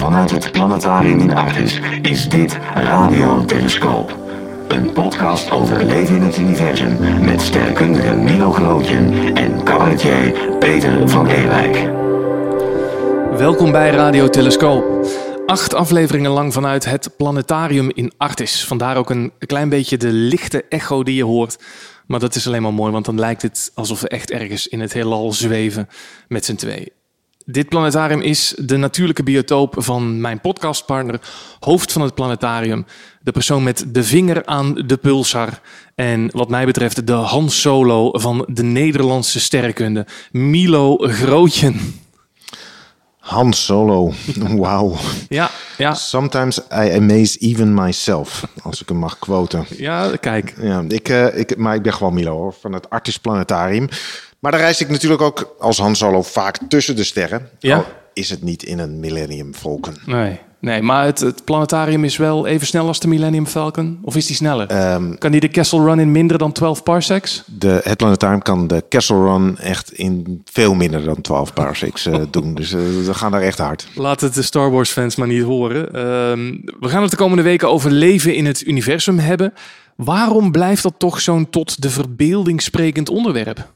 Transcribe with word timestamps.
Vanuit 0.00 0.30
het 0.30 0.52
planetarium 0.52 1.18
in 1.18 1.34
Artis 1.34 1.80
is 2.02 2.28
dit 2.28 2.58
Radio 2.74 3.44
Telescoop. 3.44 4.18
Een 4.68 4.92
podcast 4.92 5.50
over 5.50 5.84
leven 5.84 6.16
in 6.16 6.22
het 6.22 6.38
universum 6.38 7.24
met 7.24 7.40
sterrenkundige 7.40 8.14
Milo 8.14 8.52
Grootjen 8.52 9.34
en 9.36 9.64
cabaretier 9.64 10.56
Peter 10.58 11.08
van 11.08 11.26
Ewijk. 11.26 11.74
Welkom 13.38 13.72
bij 13.72 13.90
Radio 13.90 14.28
Telescoop. 14.28 15.06
Acht 15.46 15.74
afleveringen 15.74 16.30
lang 16.30 16.52
vanuit 16.52 16.84
het 16.84 17.16
planetarium 17.16 17.90
in 17.90 18.12
Artis. 18.16 18.64
Vandaar 18.66 18.96
ook 18.96 19.10
een 19.10 19.32
klein 19.38 19.68
beetje 19.68 19.96
de 19.96 20.12
lichte 20.12 20.64
echo 20.68 21.02
die 21.02 21.16
je 21.16 21.24
hoort. 21.24 21.58
Maar 22.06 22.20
dat 22.20 22.34
is 22.34 22.46
alleen 22.46 22.62
maar 22.62 22.74
mooi, 22.74 22.92
want 22.92 23.04
dan 23.04 23.18
lijkt 23.18 23.42
het 23.42 23.70
alsof 23.74 24.00
we 24.00 24.08
echt 24.08 24.30
ergens 24.30 24.68
in 24.68 24.80
het 24.80 24.92
heelal 24.92 25.32
zweven 25.32 25.88
met 26.28 26.44
z'n 26.44 26.54
twee. 26.54 26.92
Dit 27.46 27.68
planetarium 27.68 28.20
is 28.20 28.54
de 28.58 28.76
natuurlijke 28.76 29.22
biotoop 29.22 29.74
van 29.78 30.20
mijn 30.20 30.40
podcastpartner, 30.40 31.20
hoofd 31.60 31.92
van 31.92 32.02
het 32.02 32.14
planetarium, 32.14 32.86
de 33.22 33.32
persoon 33.32 33.62
met 33.62 33.84
de 33.88 34.04
vinger 34.04 34.46
aan 34.46 34.74
de 34.74 34.96
pulsar 34.96 35.60
en 35.94 36.30
wat 36.32 36.48
mij 36.48 36.64
betreft 36.64 37.06
de 37.06 37.12
Han 37.12 37.50
Solo 37.50 38.10
van 38.12 38.46
de 38.48 38.62
Nederlandse 38.62 39.40
sterrenkunde, 39.40 40.06
Milo 40.30 40.96
Grootjen. 40.96 41.98
Han 43.18 43.52
Solo, 43.52 44.12
wauw. 44.62 44.96
Ja, 45.28 45.50
ja, 45.78 45.94
Sometimes 45.94 46.58
I 46.58 46.90
amaze 46.96 47.38
even 47.38 47.74
myself, 47.74 48.44
als 48.62 48.80
ik 48.80 48.88
hem 48.88 48.98
mag 48.98 49.18
quoten. 49.18 49.66
ja, 49.76 50.16
kijk. 50.20 50.54
Ja, 50.60 50.84
ik, 50.88 51.08
eh, 51.08 51.38
ik, 51.38 51.56
maar 51.56 51.74
ik 51.74 51.82
ben 51.82 51.94
gewoon 51.94 52.14
Milo 52.14 52.36
hoor, 52.36 52.54
van 52.60 52.72
het 52.72 52.90
Artis 52.90 53.18
Planetarium. 53.18 53.88
Maar 54.40 54.52
daar 54.52 54.60
reis 54.60 54.80
ik 54.80 54.88
natuurlijk 54.88 55.22
ook 55.22 55.56
als 55.58 55.78
Han 55.78 55.96
Solo 55.96 56.22
vaak 56.22 56.58
tussen 56.68 56.96
de 56.96 57.04
sterren. 57.04 57.48
Ja. 57.58 57.76
Al 57.76 57.84
is 58.12 58.30
het 58.30 58.42
niet 58.42 58.62
in 58.62 58.78
een 58.78 59.00
Millennium 59.00 59.54
Falcon. 59.54 59.96
Nee, 60.06 60.38
nee 60.58 60.82
maar 60.82 61.04
het, 61.04 61.20
het 61.20 61.44
planetarium 61.44 62.04
is 62.04 62.16
wel 62.16 62.46
even 62.46 62.66
snel 62.66 62.86
als 62.86 63.00
de 63.00 63.08
Millennium 63.08 63.46
Falcon? 63.46 63.98
Of 64.02 64.16
is 64.16 64.26
die 64.26 64.36
sneller? 64.36 64.66
Ehm, 64.66 65.14
kan 65.14 65.30
die 65.30 65.40
de 65.40 65.48
Kessel 65.48 65.84
Run 65.84 65.98
in 65.98 66.12
minder 66.12 66.38
dan 66.38 66.52
12 66.52 66.82
parsecs? 66.82 67.42
de, 67.46 67.80
het 67.82 67.96
planetarium 67.96 68.42
kan 68.42 68.66
de 68.66 68.84
Kessel 68.88 69.24
Run 69.24 69.58
echt 69.58 69.92
in 69.92 70.42
veel 70.44 70.74
minder 70.74 71.04
dan 71.04 71.20
12 71.20 71.52
parsecs 71.52 72.06
eh, 72.06 72.20
doen. 72.30 72.54
Dus 72.54 72.72
eh, 72.72 72.80
we 72.80 73.14
gaan 73.14 73.32
daar 73.32 73.42
echt 73.42 73.58
hard. 73.58 73.88
Laat 73.94 74.20
het 74.20 74.34
de 74.34 74.42
Star 74.42 74.70
Wars 74.70 74.90
fans 74.90 75.16
maar 75.16 75.28
niet 75.28 75.42
horen. 75.42 75.94
Ehm, 75.94 76.56
we 76.80 76.88
gaan 76.88 77.02
het 77.02 77.10
de 77.10 77.16
komende 77.16 77.42
weken 77.42 77.68
over 77.68 77.90
leven 77.90 78.34
in 78.34 78.46
het 78.46 78.66
universum 78.66 79.18
hebben. 79.18 79.52
Waarom 79.96 80.52
blijft 80.52 80.82
dat 80.82 80.94
toch 80.98 81.20
zo'n 81.20 81.50
tot 81.50 81.82
de 81.82 81.90
verbeelding 81.90 82.62
sprekend 82.62 83.08
onderwerp? 83.08 83.68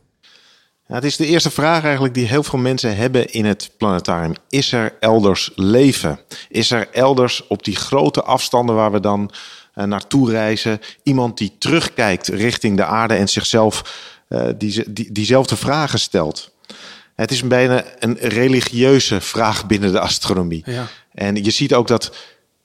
Ja, 0.87 0.95
het 0.95 1.05
is 1.05 1.17
de 1.17 1.27
eerste 1.27 1.51
vraag 1.51 1.85
eigenlijk 1.85 2.15
die 2.15 2.27
heel 2.27 2.43
veel 2.43 2.59
mensen 2.59 2.97
hebben 2.97 3.33
in 3.33 3.45
het 3.45 3.71
planetarium. 3.79 4.35
Is 4.49 4.73
er 4.73 4.97
elders 5.01 5.51
leven? 5.55 6.19
Is 6.49 6.71
er 6.71 6.89
elders 6.93 7.47
op 7.47 7.65
die 7.65 7.77
grote 7.77 8.23
afstanden 8.23 8.75
waar 8.75 8.93
we 8.93 9.01
dan 9.01 9.31
eh, 9.75 9.85
naartoe 9.85 10.31
reizen, 10.31 10.81
iemand 11.03 11.39
die 11.39 11.57
terugkijkt 11.59 12.29
richting 12.29 12.77
de 12.77 12.85
aarde 12.85 13.15
en 13.15 13.29
zichzelf 13.29 14.03
eh, 14.29 14.47
die, 14.59 14.93
die, 14.93 15.13
diezelfde 15.13 15.57
vragen 15.57 15.99
stelt? 15.99 16.53
Het 17.15 17.31
is 17.31 17.43
bijna 17.43 17.85
een 17.99 18.19
religieuze 18.19 19.21
vraag 19.21 19.67
binnen 19.67 19.93
de 19.93 20.01
astronomie. 20.01 20.63
Ja. 20.67 20.87
En 21.13 21.45
je 21.45 21.51
ziet 21.51 21.75
ook 21.75 21.89
dat 21.89 22.17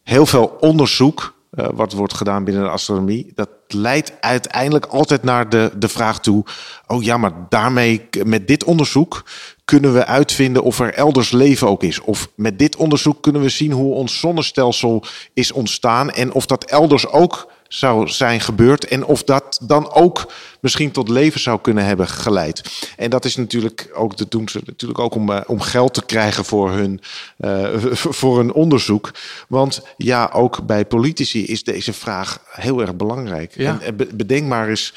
heel 0.03 0.25
veel 0.25 0.57
onderzoek, 0.59 1.33
eh, 1.59 1.69
wat 1.73 1.93
wordt 1.93 2.13
gedaan 2.13 2.43
binnen 2.43 2.63
de 2.63 2.69
astronomie, 2.69 3.31
dat 3.35 3.49
leidt 3.67 4.13
uiteindelijk 4.21 4.85
altijd 4.85 5.23
naar 5.23 5.49
de, 5.49 5.71
de 5.77 5.87
vraag 5.87 6.19
toe: 6.19 6.43
oh 6.87 7.03
ja, 7.03 7.17
maar 7.17 7.31
daarmee, 7.49 8.09
met 8.23 8.47
dit 8.47 8.63
onderzoek, 8.63 9.23
kunnen 9.65 9.93
we 9.93 10.05
uitvinden 10.05 10.63
of 10.63 10.79
er 10.79 10.93
elders 10.93 11.31
leven 11.31 11.67
ook 11.67 11.83
is. 11.83 11.99
Of 11.99 12.29
met 12.35 12.59
dit 12.59 12.75
onderzoek 12.75 13.21
kunnen 13.21 13.41
we 13.41 13.49
zien 13.49 13.71
hoe 13.71 13.93
ons 13.93 14.19
zonnestelsel 14.19 15.03
is 15.33 15.51
ontstaan 15.51 16.11
en 16.11 16.33
of 16.33 16.45
dat 16.45 16.63
elders 16.63 17.07
ook 17.07 17.51
zou 17.69 18.07
zijn 18.07 18.41
gebeurd 18.41 18.85
en 18.85 19.05
of 19.05 19.23
dat 19.23 19.59
dan 19.63 19.93
ook 19.93 20.31
misschien 20.59 20.91
tot 20.91 21.09
leven 21.09 21.39
zou 21.39 21.59
kunnen 21.61 21.85
hebben 21.85 22.07
geleid. 22.07 22.87
En 22.97 23.09
dat 23.09 23.25
is 23.25 23.35
natuurlijk 23.35 23.89
ook, 23.93 24.17
dat 24.17 24.31
doen 24.31 24.49
ze 24.49 24.61
natuurlijk 24.65 24.99
ook 24.99 25.15
om, 25.15 25.31
eh, 25.31 25.41
om 25.47 25.59
geld 25.61 25.93
te 25.93 26.05
krijgen 26.05 26.45
voor 26.45 26.71
hun, 26.71 27.01
eh, 27.37 27.75
voor 28.19 28.37
hun 28.37 28.53
onderzoek. 28.53 29.11
Want 29.47 29.81
ja, 29.97 30.29
ook 30.33 30.65
bij 30.65 30.85
politici 30.85 31.45
is 31.45 31.63
deze 31.63 31.93
vraag 31.93 32.39
heel 32.49 32.81
erg 32.81 32.95
belangrijk. 32.95 33.55
Ja. 33.55 33.79
En, 33.81 33.95
be- 33.95 34.15
bedenk 34.15 34.47
maar 34.47 34.69
eens 34.69 34.93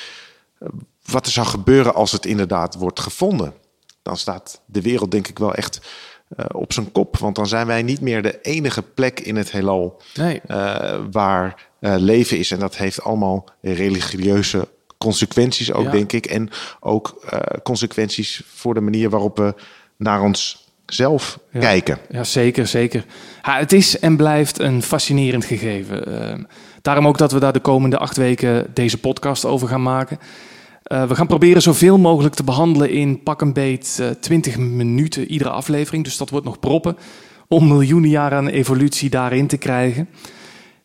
eh, 0.59 0.69
wat 1.05 1.27
er 1.27 1.32
zou 1.32 1.47
gebeuren 1.47 1.94
als 1.94 2.12
het 2.12 2.27
inderdaad 2.27 2.75
wordt 2.75 3.00
gevonden. 3.00 3.55
Dan 4.03 4.16
staat 4.16 4.61
de 4.66 4.82
wereld 4.82 5.11
denk 5.11 5.28
ik 5.28 5.38
wel 5.38 5.55
echt 5.55 5.81
eh, 6.37 6.44
op 6.53 6.72
zijn 6.72 6.93
kop. 6.93 7.16
Want 7.19 7.37
dan 7.37 7.47
zijn 7.47 7.66
wij 7.66 7.82
niet 7.82 8.00
meer 8.00 8.22
de 8.22 8.41
enige 8.41 8.82
plek 8.82 9.20
in 9.20 9.37
het 9.37 9.53
heelal 9.53 10.03
Nee. 10.15 10.41
eh, 10.47 10.98
waar 11.10 11.69
eh, 11.81 11.94
leven 11.98 12.38
is. 12.38 12.50
En 12.50 12.59
dat 12.59 12.76
heeft 12.76 13.03
allemaal 13.03 13.44
religieuze 13.60 14.69
consequenties 14.98 15.72
ook, 15.72 15.84
Ja. 15.84 15.91
denk 15.91 16.12
ik. 16.12 16.26
En 16.26 16.48
ook 16.81 17.25
consequenties 17.62 18.43
voor 18.47 18.75
de 18.75 18.81
manier 18.81 19.10
waarop 19.10 19.37
we 19.37 19.54
naar 19.97 20.20
onszelf 20.22 21.38
Ja. 21.53 21.60
kijken. 21.60 21.98
Ja, 22.10 22.25
zeker, 22.25 22.66
zeker. 22.66 23.04
Het 23.43 23.72
is 23.72 23.99
en 23.99 24.16
blijft 24.16 24.59
een 24.59 24.82
fascinerend 24.82 25.44
gegeven. 25.44 26.06
Ehm, 26.20 26.43
daarom 26.82 27.06
ook 27.06 27.19
dat 27.19 27.32
we 27.32 27.38
daar 27.41 27.53
de 27.53 27.60
komende 27.60 27.99
acht 27.99 28.16
weken 28.16 28.66
deze 28.75 28.99
podcast 28.99 29.44
over 29.44 29.69
gaan 29.69 29.82
maken. 29.82 30.19
Eh, 30.82 31.04
we 31.04 31.15
gaan 31.15 31.26
proberen 31.26 31.62
zoveel 31.62 31.98
mogelijk 31.98 32.34
te 32.34 32.44
behandelen 32.44 32.91
in 32.91 33.22
pak 33.22 33.41
een 33.41 33.53
beet 33.53 33.98
eh 34.00 34.09
20 34.09 34.59
minuten 34.59 35.31
iedere 35.31 35.50
aflevering. 35.50 36.04
Dus 36.04 36.16
dat 36.16 36.31
wordt 36.31 36.47
nog 36.47 36.60
proppen 36.60 36.97
om 37.48 37.69
miljoenen 37.69 38.10
jaren 38.10 38.38
aan 38.38 38.48
evolutie 38.48 39.10
daarin 39.10 39.47
te 39.47 39.56
krijgen. 39.56 40.09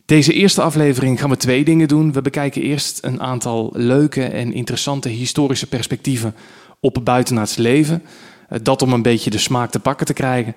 Deze 0.05 0.33
eerste 0.33 0.61
aflevering 0.61 1.19
gaan 1.19 1.29
we 1.29 1.37
twee 1.37 1.63
dingen 1.63 1.87
doen. 1.87 2.13
We 2.13 2.21
bekijken 2.21 2.61
eerst 2.61 3.03
een 3.03 3.21
aantal 3.21 3.69
leuke 3.73 4.23
en 4.23 4.53
interessante 4.53 5.09
historische 5.09 5.67
perspectieven 5.67 6.35
op 6.79 6.99
buitenaards 7.03 7.55
leven. 7.55 8.03
Eh, 8.49 8.59
Dat 8.63 8.81
om 8.81 8.93
een 8.93 9.01
beetje 9.01 9.29
de 9.29 9.37
smaak 9.37 9.71
te 9.71 9.79
pakken 9.79 10.05
te 10.05 10.13
krijgen. 10.13 10.55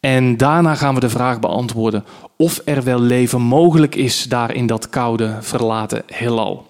En 0.00 0.36
daarna 0.36 0.74
gaan 0.74 0.94
we 0.94 1.00
de 1.00 1.08
vraag 1.08 1.40
beantwoorden 1.40 2.04
of 2.36 2.60
er 2.64 2.84
wel 2.84 3.00
leven 3.00 3.40
mogelijk 3.40 3.94
is 3.94 4.22
daar 4.22 4.54
in 4.54 4.66
dat 4.66 4.88
koude, 4.88 5.36
verlaten 5.40 6.02
heelal. 6.06 6.66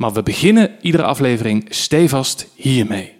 Maar 0.00 0.12
we 0.12 0.22
beginnen 0.22 0.76
iedere 0.80 1.02
aflevering 1.02 1.66
stevast 1.68 2.46
hiermee. 2.54 3.12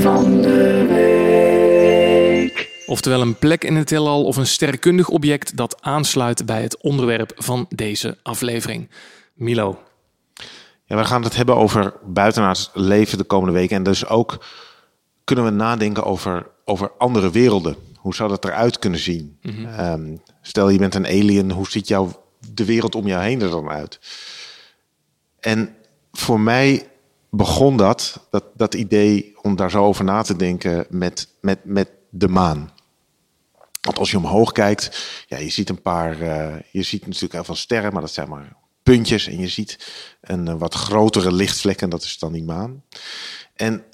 Van 0.00 0.42
de 0.42 0.86
week. 0.88 2.70
Oftewel 2.86 3.20
een 3.20 3.38
plek 3.38 3.64
in 3.64 3.76
het 3.76 3.90
heelal 3.90 4.24
of 4.24 4.36
een 4.36 4.46
sterrenkundig 4.46 5.08
object 5.08 5.56
dat 5.56 5.82
aansluit 5.82 6.46
bij 6.46 6.62
het 6.62 6.82
onderwerp 6.82 7.32
van 7.36 7.66
deze 7.68 8.18
aflevering. 8.22 8.90
Milo. 9.34 9.78
Ja, 10.84 10.96
we 10.96 11.04
gaan 11.04 11.22
het 11.22 11.36
hebben 11.36 11.56
over 11.56 11.94
buitenaards 12.04 12.70
leven 12.74 13.18
de 13.18 13.24
komende 13.24 13.54
weken. 13.54 13.76
En 13.76 13.82
dus 13.82 14.06
ook 14.06 14.44
kunnen 15.24 15.44
we 15.44 15.50
nadenken 15.50 16.04
over, 16.04 16.46
over 16.64 16.90
andere 16.98 17.30
werelden. 17.30 17.76
Hoe 17.96 18.14
zou 18.14 18.28
dat 18.28 18.44
eruit 18.44 18.78
kunnen 18.78 19.00
zien? 19.00 19.38
Ehm, 19.66 20.16
stel 20.40 20.68
je 20.68 20.78
bent 20.78 20.94
een 20.94 21.06
alien, 21.06 21.50
hoe 21.50 21.70
ziet 21.70 21.88
jou, 21.88 22.10
de 22.48 22.64
wereld 22.64 22.94
om 22.94 23.06
jou 23.06 23.22
heen 23.22 23.42
er 23.42 23.50
dan 23.50 23.68
uit? 23.68 23.98
En 25.40 25.76
voor 26.12 26.40
mij 26.40 26.88
begon 27.30 27.76
dat, 27.76 28.26
dat, 28.30 28.44
dat 28.54 28.74
idee 28.74 29.34
om 29.42 29.56
daar 29.56 29.70
zo 29.70 29.84
over 29.84 30.04
na 30.04 30.22
te 30.22 30.36
denken 30.36 30.86
met, 30.90 31.28
met, 31.40 31.64
met 31.64 31.88
de 32.10 32.28
maan. 32.28 32.72
Want 33.80 33.98
als 33.98 34.10
je 34.10 34.16
omhoog 34.16 34.52
kijkt, 34.52 35.08
ja, 35.26 35.36
je 35.36 35.50
ziet 35.50 35.68
een 35.68 35.82
paar, 35.82 36.20
eh, 36.20 36.54
je 36.70 36.82
ziet 36.82 37.06
natuurlijk 37.06 37.32
heel 37.32 37.44
veel 37.44 37.54
sterren, 37.54 37.92
maar 37.92 38.00
dat 38.00 38.12
zijn 38.12 38.28
maar 38.28 38.56
puntjes. 38.82 39.26
En 39.26 39.38
je 39.38 39.48
ziet 39.48 39.92
een 40.20 40.48
eh, 40.48 40.54
wat 40.54 40.74
grotere 40.74 41.32
lichtvlek 41.32 41.80
en 41.82 41.90
dat 41.90 42.02
is 42.02 42.18
dan 42.18 42.32
die 42.32 42.44
maan. 42.44 42.84
En 43.54 43.84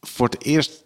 voor 0.00 0.26
het 0.28 0.42
eerst 0.42 0.84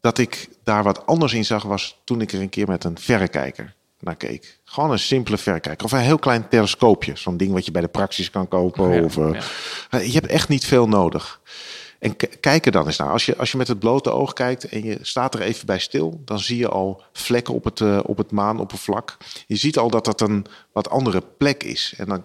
dat 0.00 0.18
ik 0.18 0.48
daar 0.62 0.82
wat 0.82 1.06
anders 1.06 1.32
in 1.32 1.44
zag, 1.44 1.62
was 1.62 2.00
toen 2.04 2.20
ik 2.20 2.32
er 2.32 2.40
een 2.40 2.48
keer 2.48 2.68
met 2.68 2.84
een 2.84 2.98
verrekijker 2.98 3.74
naar 4.00 4.16
keek. 4.16 4.60
Gewoon 4.74 4.90
een 4.90 4.98
simpele 4.98 5.36
verrekijker. 5.38 5.84
Of 5.86 5.92
een 5.92 5.98
heel 5.98 6.18
klein 6.18 6.48
telescoopje. 6.48 7.16
Zo'n 7.16 7.36
ding 7.36 7.52
wat 7.52 7.64
je 7.64 7.70
bij 7.70 7.80
de 7.82 7.88
praxis 7.88 8.30
kan 8.30 8.48
kopen. 8.48 8.90
Ja, 8.90 9.02
of, 9.02 9.16
eh, 9.18 10.06
Je 10.06 10.12
hebt 10.12 10.26
echt 10.26 10.48
niet 10.48 10.66
veel 10.66 10.88
nodig. 10.88 11.40
En 11.98 12.16
k- 12.16 12.36
kijk 12.40 12.66
er 12.66 12.72
dan 12.72 12.86
eens 12.86 12.96
naar. 12.96 13.10
Als 13.10 13.26
je, 13.26 13.36
als 13.36 13.50
je 13.50 13.56
met 13.56 13.68
het 13.68 13.78
blote 13.78 14.10
oog 14.10 14.32
kijkt 14.32 14.64
en 14.68 14.84
je 14.84 14.98
staat 15.02 15.34
er 15.34 15.40
even 15.40 15.66
bij 15.66 15.78
stil, 15.78 16.20
dan 16.24 16.38
zie 16.38 16.58
je 16.58 16.68
al 16.68 17.02
vlekken 17.12 17.54
op 17.54 17.64
het, 17.64 17.80
eh, 17.80 17.98
op 18.02 18.16
het 18.16 18.30
maanoppervlak. 18.30 19.16
Je 19.46 19.56
ziet 19.56 19.78
al 19.78 19.90
dat 19.90 20.04
dat 20.04 20.20
een 20.20 20.46
wat 20.72 20.90
andere 20.90 21.22
plek 21.38 21.62
is. 21.62 21.94
En 21.96 22.06
dan, 22.06 22.24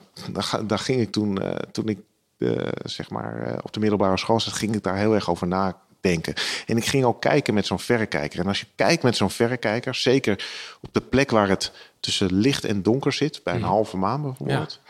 dan, 0.68 0.80
ging 0.80 1.02
ik 1.02 1.12
toen, 1.12 1.42
eh, 1.42 1.56
toen 1.72 1.88
ik 1.88 1.98
eh, 2.38 2.52
zeg 2.84 3.10
maar, 3.10 3.42
eh, 3.42 3.58
op 3.64 3.74
de 3.74 3.80
middelbare 3.80 4.18
school 4.18 4.40
zat, 4.40 4.54
ging 4.54 4.76
ik 4.76 4.84
daar 4.84 4.98
heel 4.98 5.14
erg 5.14 5.30
over 5.30 5.48
nadenken. 5.48 6.34
En 6.66 6.78
ik 6.78 6.86
ging 6.86 7.04
ook 7.06 7.22
kijken 7.22 7.54
met 7.54 7.66
zo'n 7.66 7.80
verrekijker. 7.80 8.40
En 8.40 8.48
als 8.48 8.60
je 8.60 8.66
kijkt 8.76 9.04
met 9.04 9.16
zo'n 9.16 9.30
verrekijker, 9.30 9.96
zeker 9.96 10.46
op 10.82 10.94
de 10.94 11.02
plek 11.02 11.32
waar 11.32 11.48
het 11.50 11.72
tussen 12.00 12.34
licht 12.34 12.66
en 12.66 12.82
donker 12.82 13.14
zit, 13.14 13.44
bij 13.44 13.54
een 13.54 13.62
halve 13.62 13.98
maan 13.98 14.22
bijvoorbeeld. 14.22 14.82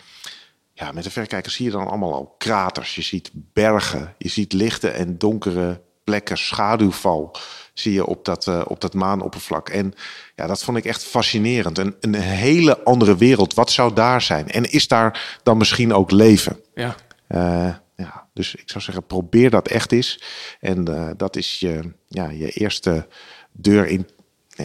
Ja, 0.73 0.91
met 0.91 1.03
de 1.03 1.11
verrekijker 1.11 1.51
zie 1.51 1.65
je 1.65 1.71
dan 1.71 1.87
allemaal 1.87 2.13
al 2.13 2.35
kraters. 2.37 2.95
Je 2.95 3.01
ziet 3.01 3.31
bergen, 3.33 4.15
je 4.17 4.29
ziet 4.29 4.53
lichte 4.53 4.89
en 4.89 5.17
donkere 5.17 5.81
plekken, 6.03 6.37
schaduwval. 6.37 7.35
zie 7.73 7.93
je 7.93 8.05
op 8.05 8.25
dat, 8.25 8.47
uh, 8.47 8.61
op 8.67 8.81
dat 8.81 8.93
maanoppervlak. 8.93 9.69
En 9.69 9.93
ja, 10.35 10.47
dat 10.47 10.63
vond 10.63 10.77
ik 10.77 10.85
echt 10.85 11.03
fascinerend. 11.03 11.77
Een, 11.77 11.95
een 11.99 12.15
hele 12.15 12.83
andere 12.83 13.17
wereld. 13.17 13.53
Wat 13.53 13.71
zou 13.71 13.93
daar 13.93 14.21
zijn? 14.21 14.47
En 14.47 14.71
is 14.71 14.87
daar 14.87 15.39
dan 15.43 15.57
misschien 15.57 15.93
ook 15.93 16.11
leven? 16.11 16.59
Ja. 16.73 16.95
Uh, 17.29 17.75
ja, 17.95 18.27
dus 18.33 18.55
ik 18.55 18.69
zou 18.69 18.83
zeggen, 18.83 19.05
probeer 19.05 19.49
dat 19.49 19.67
echt 19.67 19.91
eens. 19.91 20.21
En 20.59 20.89
uh, 20.89 21.09
dat 21.17 21.35
is 21.35 21.59
je, 21.59 21.93
ja, 22.07 22.29
je 22.29 22.49
eerste 22.49 23.07
deur 23.51 23.87
in, 23.87 24.07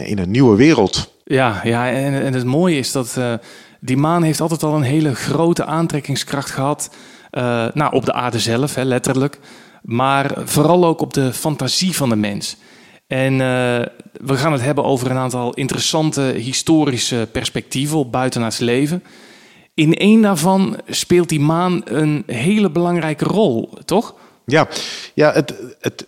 in 0.03 0.19
een 0.19 0.31
nieuwe 0.31 0.55
wereld. 0.55 1.13
Ja, 1.23 1.61
ja 1.63 1.89
en, 1.91 2.21
en 2.23 2.33
het 2.33 2.43
mooie 2.43 2.77
is 2.77 2.91
dat 2.91 3.15
uh, 3.17 3.33
die 3.79 3.97
maan 3.97 4.23
heeft 4.23 4.41
altijd 4.41 4.63
al 4.63 4.75
een 4.75 4.81
hele 4.81 5.15
grote 5.15 5.65
aantrekkingskracht 5.65 6.51
gehad. 6.51 6.89
Uh, 7.31 7.67
nou, 7.73 7.93
op 7.93 8.05
de 8.05 8.13
aarde 8.13 8.39
zelf, 8.39 8.75
hè, 8.75 8.83
letterlijk. 8.83 9.39
Maar 9.81 10.31
vooral 10.43 10.85
ook 10.85 11.01
op 11.01 11.13
de 11.13 11.33
fantasie 11.33 11.95
van 11.95 12.09
de 12.09 12.15
mens. 12.15 12.57
En 13.07 13.33
uh, 13.33 13.39
we 14.11 14.35
gaan 14.35 14.51
het 14.51 14.61
hebben 14.61 14.83
over 14.83 15.11
een 15.11 15.17
aantal 15.17 15.53
interessante 15.53 16.21
historische 16.21 17.27
perspectieven 17.31 17.97
op 17.97 18.11
buitenaards 18.11 18.57
leven. 18.57 19.03
In 19.73 19.93
één 19.93 20.21
daarvan 20.21 20.79
speelt 20.87 21.29
die 21.29 21.39
maan 21.39 21.81
een 21.85 22.23
hele 22.25 22.69
belangrijke 22.69 23.25
rol, 23.25 23.69
toch? 23.85 24.15
Ja, 24.45 24.67
ja 25.13 25.31
het, 25.33 25.55
het, 25.79 26.05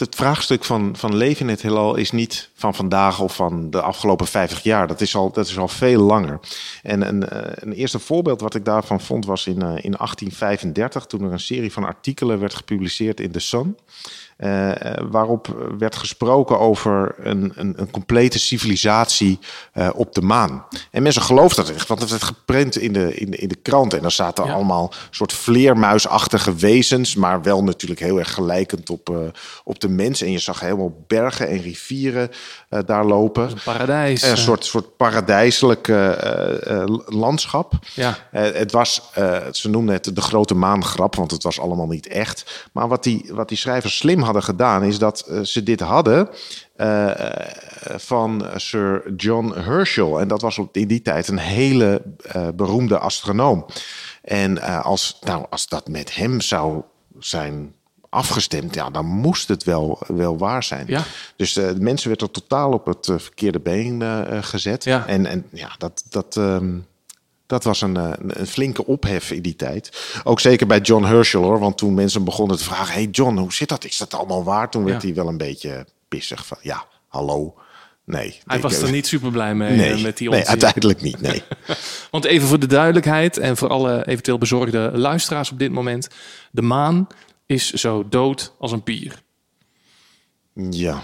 het 0.00 0.14
vraagstuk 0.14 0.64
van, 0.64 0.96
van 0.96 1.16
leven 1.16 1.40
in 1.40 1.48
het 1.48 1.62
heelal 1.62 1.96
is 1.96 2.10
niet 2.10 2.50
van 2.54 2.74
vandaag 2.74 3.20
of 3.20 3.34
van 3.34 3.70
de 3.70 3.80
afgelopen 3.80 4.26
50 4.26 4.62
jaar. 4.62 4.86
Dat 4.86 5.00
is 5.00 5.14
al, 5.14 5.30
dat 5.32 5.46
is 5.46 5.58
al 5.58 5.68
veel 5.68 6.02
langer. 6.02 6.40
En 6.82 7.08
een, 7.08 7.24
een 7.68 7.72
eerste 7.72 7.98
voorbeeld 7.98 8.40
wat 8.40 8.54
ik 8.54 8.64
daarvan 8.64 9.00
vond 9.00 9.26
was 9.26 9.46
in, 9.46 9.56
uh, 9.56 9.60
in 9.60 9.94
1835, 9.96 11.06
toen 11.06 11.22
er 11.22 11.32
een 11.32 11.40
serie 11.40 11.72
van 11.72 11.84
artikelen 11.84 12.40
werd 12.40 12.54
gepubliceerd 12.54 13.20
in 13.20 13.30
The 13.30 13.38
Sun. 13.38 13.76
Uh, 14.38 14.72
waarop 15.10 15.72
werd 15.78 15.96
gesproken 15.96 16.58
over 16.58 17.14
een, 17.18 17.52
een, 17.54 17.74
een 17.76 17.90
complete 17.90 18.38
civilisatie 18.38 19.38
uh, 19.74 19.88
op 19.94 20.14
de 20.14 20.22
maan. 20.22 20.64
En 20.90 21.02
mensen 21.02 21.22
geloofden 21.22 21.64
dat 21.64 21.74
echt, 21.74 21.88
want 21.88 22.00
het 22.00 22.10
werd 22.10 22.22
geprint 22.22 22.76
in 22.76 22.92
de, 22.92 23.14
in 23.14 23.30
de, 23.30 23.36
in 23.36 23.48
de 23.48 23.56
krant. 23.56 23.94
En 23.94 24.02
daar 24.02 24.10
zaten 24.10 24.44
ja. 24.44 24.52
allemaal 24.52 24.92
soort 25.10 25.32
vleermuisachtige 25.32 26.54
wezens, 26.54 27.14
maar 27.14 27.42
wel 27.42 27.64
natuurlijk 27.64 28.00
heel 28.00 28.18
erg 28.18 28.34
gelijkend 28.34 28.90
op, 28.90 29.10
uh, 29.10 29.18
op 29.64 29.80
de 29.80 29.88
mens. 29.88 30.22
En 30.22 30.32
je 30.32 30.38
zag 30.38 30.60
helemaal 30.60 31.04
bergen 31.06 31.48
en 31.48 31.60
rivieren 31.60 32.30
daar 32.86 33.04
lopen. 33.04 33.50
Een 33.50 33.58
paradijs. 33.64 34.22
Een 34.22 34.36
soort, 34.36 34.64
soort 34.64 34.96
paradijselijk 34.96 35.92
landschap. 37.06 37.72
Ja. 37.94 38.18
het 38.30 38.72
was, 38.72 39.10
ze 39.52 39.68
noemden 39.68 39.94
het 39.94 40.14
de 40.14 40.20
grote 40.20 40.54
maangrap, 40.54 41.16
want 41.16 41.30
het 41.30 41.42
was 41.42 41.60
allemaal 41.60 41.86
niet 41.86 42.06
echt. 42.06 42.68
Maar 42.72 42.88
wat 42.88 43.02
die, 43.02 43.30
wat 43.32 43.48
die 43.48 43.58
schrijvers 43.58 43.96
slim 43.96 44.26
hadden 44.28 44.54
gedaan, 44.54 44.82
is 44.82 44.98
dat 44.98 45.26
uh, 45.30 45.40
ze 45.40 45.62
dit 45.62 45.80
hadden 45.80 46.28
uh, 46.76 47.10
van 47.96 48.46
Sir 48.56 49.12
John 49.16 49.52
Herschel. 49.58 50.20
En 50.20 50.28
dat 50.28 50.42
was 50.42 50.58
op, 50.58 50.76
in 50.76 50.88
die 50.88 51.02
tijd 51.02 51.28
een 51.28 51.38
hele 51.38 52.02
uh, 52.36 52.48
beroemde 52.54 52.98
astronoom. 52.98 53.66
En 54.22 54.82
als, 54.82 55.18
nou, 55.20 55.46
als 55.50 55.68
dat 55.68 55.88
met 55.88 56.14
hem 56.14 56.40
zou 56.40 56.82
zijn 57.18 57.74
afgestemd, 58.08 58.74
ja, 58.74 58.90
dan 58.90 59.06
moest 59.06 59.48
het 59.48 59.64
wel, 59.64 59.98
wel 60.06 60.38
waar 60.38 60.62
zijn. 60.62 60.84
Ja. 60.86 61.02
Dus 61.36 61.52
de 61.52 61.74
mensen 61.78 62.08
werden 62.08 62.30
totaal 62.30 62.72
op 62.72 62.86
het 62.86 63.12
verkeerde 63.16 63.60
been 63.60 64.02
gezet. 64.44 64.84
Ja. 64.84 65.06
En, 65.06 65.26
en 65.26 65.46
ja, 65.52 65.74
dat. 65.78 66.04
dat 66.08 66.36
um, 66.36 66.86
dat 67.48 67.64
was 67.64 67.80
een, 67.80 67.96
een, 67.96 68.46
flinke 68.46 68.86
ophef 68.86 69.30
in 69.30 69.42
die 69.42 69.56
tijd. 69.56 69.90
Ook 70.24 70.40
zeker 70.40 70.66
bij 70.66 70.80
John 70.80 71.04
Herschel 71.04 71.42
hoor. 71.42 71.58
Want 71.58 71.78
toen 71.78 71.94
mensen 71.94 72.24
begonnen 72.24 72.56
te 72.56 72.64
vragen: 72.64 72.94
Hey 72.94 73.04
John, 73.04 73.36
hoe 73.36 73.52
zit 73.52 73.68
dat? 73.68 73.84
Is 73.84 73.96
dat 73.96 74.14
allemaal 74.14 74.44
waar? 74.44 74.70
Toen 74.70 74.84
werd 74.84 75.02
ja. 75.02 75.06
hij 75.06 75.16
wel 75.16 75.28
een 75.28 75.36
beetje 75.36 75.86
pissig 76.08 76.46
van: 76.46 76.58
Ja, 76.60 76.84
hallo. 77.08 77.54
Nee. 78.04 78.40
Hij 78.46 78.60
was 78.60 78.82
er 78.82 78.90
niet 78.90 79.06
super 79.06 79.30
blij 79.30 79.54
mee 79.54 79.76
nee, 79.76 80.02
met 80.02 80.16
die 80.16 80.30
Nee, 80.30 80.46
uiteindelijk 80.46 81.00
niet. 81.00 81.20
Nee. 81.20 81.42
Want 82.10 82.24
even 82.24 82.48
voor 82.48 82.58
de 82.58 82.66
duidelijkheid 82.66 83.38
en 83.38 83.56
voor 83.56 83.68
alle 83.68 84.06
eventueel 84.06 84.38
bezorgde 84.38 84.90
luisteraars 84.94 85.50
op 85.50 85.58
dit 85.58 85.72
moment: 85.72 86.08
de 86.50 86.62
maan 86.62 87.06
is 87.46 87.72
zo 87.72 88.08
dood 88.08 88.52
als 88.58 88.72
een 88.72 88.82
pier. 88.82 89.22
Ja. 90.70 91.02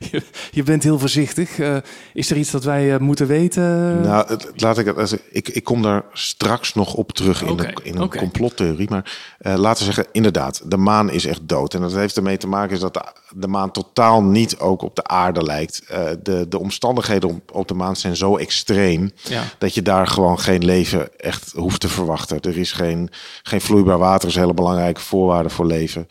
Je, 0.10 0.22
je, 0.50 0.62
bent 0.62 0.82
heel 0.82 0.98
voorzichtig. 0.98 1.58
Uh, 1.58 1.76
is 2.12 2.30
er 2.30 2.36
iets 2.36 2.50
dat 2.50 2.64
wij 2.64 2.94
uh, 2.94 2.98
moeten 2.98 3.26
weten? 3.26 4.00
Nou, 4.00 4.28
het, 4.28 4.50
laat 4.56 4.78
ik 4.78 4.86
het. 4.86 5.20
Ik, 5.30 5.48
ik 5.48 5.64
kom 5.64 5.82
daar 5.82 6.04
straks 6.12 6.74
nog 6.74 6.94
op 6.94 7.12
terug 7.12 7.42
in, 7.42 7.50
okay, 7.50 7.72
de, 7.74 7.82
in 7.82 7.96
een 7.96 8.02
okay. 8.02 8.20
complottheorie. 8.20 8.90
Maar 8.90 9.18
uh, 9.40 9.54
laten 9.54 9.86
we 9.86 9.92
zeggen, 9.92 10.12
inderdaad, 10.12 10.62
de 10.64 10.76
maan 10.76 11.10
is 11.10 11.26
echt 11.26 11.48
dood. 11.48 11.74
En 11.74 11.80
dat 11.80 11.92
heeft 11.92 12.16
ermee 12.16 12.36
te 12.36 12.46
maken 12.46 12.74
is 12.74 12.80
dat 12.80 12.94
de, 12.94 13.04
de 13.34 13.46
maan 13.46 13.70
totaal 13.70 14.22
niet 14.22 14.58
ook 14.58 14.82
op 14.82 14.96
de 14.96 15.04
aarde 15.04 15.42
lijkt. 15.42 15.82
de, 16.22 16.46
de 16.48 16.58
omstandigheden 16.58 17.28
op, 17.28 17.54
op, 17.54 17.68
de 17.68 17.74
maan 17.74 17.96
zijn 17.96 18.16
zo 18.16 18.36
extreem 18.36 19.10
ja. 19.22 19.42
dat 19.58 19.74
je 19.74 19.82
daar 19.82 20.06
gewoon 20.06 20.38
geen 20.38 20.64
leven 20.64 21.18
echt 21.18 21.52
hoeft 21.52 21.80
te 21.80 21.88
verwachten. 21.88 22.40
Er 22.40 22.58
is 22.58 22.72
geen, 22.72 23.10
geen 23.42 23.60
vloeibaar 23.60 23.98
water, 23.98 24.28
is 24.28 24.34
een 24.34 24.40
hele 24.40 24.54
belangrijke 24.54 25.00
voorwaarde 25.00 25.50
voor 25.50 25.66
leven. 25.66 26.06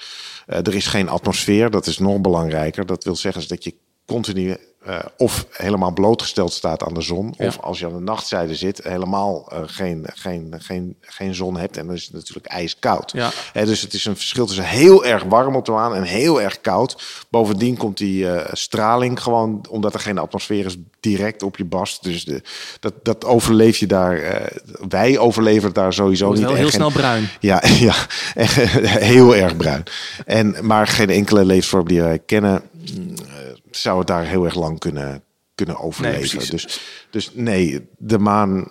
Uh, 0.50 0.58
er 0.58 0.76
is 0.76 0.88
geen 0.88 1.10
atmosfeer, 1.10 1.70
dat 1.70 1.88
is 1.88 1.98
nog 1.98 2.22
belangrijker. 2.22 2.86
Dat 2.86 3.04
wil 3.04 3.16
zeggen 3.16 3.48
dat 3.48 3.64
je 3.64 3.76
continu 4.06 4.58
uh, 4.88 5.00
of 5.18 5.46
helemaal 5.52 5.92
blootgesteld 5.92 6.54
staat 6.54 6.84
aan 6.84 6.94
de 6.94 7.02
zon, 7.02 7.34
Ja. 7.38 7.48
of 7.48 7.60
als 7.60 7.80
je 7.80 7.86
aan 7.86 7.94
de 7.94 8.00
nachtzijde 8.00 8.56
zit, 8.56 8.80
helemaal 8.84 9.50
uh, 9.54 9.60
geen, 9.66 10.06
geen, 10.14 10.54
geen, 10.58 10.96
geen 11.02 11.36
zon 11.36 11.58
hebt. 11.58 11.78
En 11.78 11.86
dan 11.86 11.96
is 11.96 12.04
het 12.04 12.14
natuurlijk 12.14 12.46
ijskoud. 12.48 13.12
Ja. 13.12 13.30
Hè, 13.54 13.66
dus 13.66 13.82
het 13.82 13.94
is 13.94 14.06
een 14.06 14.16
verschil 14.16 14.46
tussen 14.46 14.64
heel 14.66 15.06
erg 15.06 15.24
warm 15.24 15.56
op 15.56 15.66
de 15.66 15.72
maan 15.72 15.96
en 15.96 16.04
heel 16.04 16.42
erg 16.42 16.62
koud. 16.62 17.04
Bovendien 17.30 17.78
komt 17.78 17.98
die 17.98 18.24
uh, 18.24 18.42
straling 18.52 19.22
gewoon, 19.24 19.66
omdat 19.70 19.94
er 19.94 20.00
geen 20.00 20.18
atmosfeer 20.18 20.66
is, 20.66 20.78
direct 21.00 21.44
op 21.44 21.58
je 21.58 21.66
bast. 21.66 22.04
Dus 22.04 22.26
de, 22.26 22.42
dat, 22.80 22.94
dat 23.04 23.26
overleef 23.26 23.78
je 23.78 23.88
daar. 23.88 24.18
eh, 24.18 24.58
wij 24.90 25.18
overleven 25.18 25.74
daar 25.74 25.94
sowieso 25.94 26.32
niet. 26.32 26.46
heel 26.46 26.56
geen- 26.56 26.70
snel 26.72 26.92
bruin. 26.92 27.30
ja, 27.40 27.64
ja, 27.88 27.96
echt 28.36 28.56
heel 29.14 29.36
erg 29.36 29.58
bruin. 29.58 29.84
En, 30.26 30.56
maar 30.62 30.88
geen 30.88 31.10
enkele 31.10 31.46
levensvorm 31.46 31.88
die 31.88 32.02
wij 32.02 32.20
kennen, 32.26 32.62
mm, 32.74 33.14
eh, 33.28 33.29
zou 33.72 33.98
het 33.98 34.08
daar 34.08 34.26
heel 34.26 34.46
erg 34.46 34.56
lang 34.56 34.80
kunnen, 34.80 35.24
kunnen 35.56 35.80
overleven. 35.80 36.50
dus, 36.50 36.80
dus 37.10 37.32
nee, 37.34 37.88
de 37.98 38.20
maan 38.20 38.68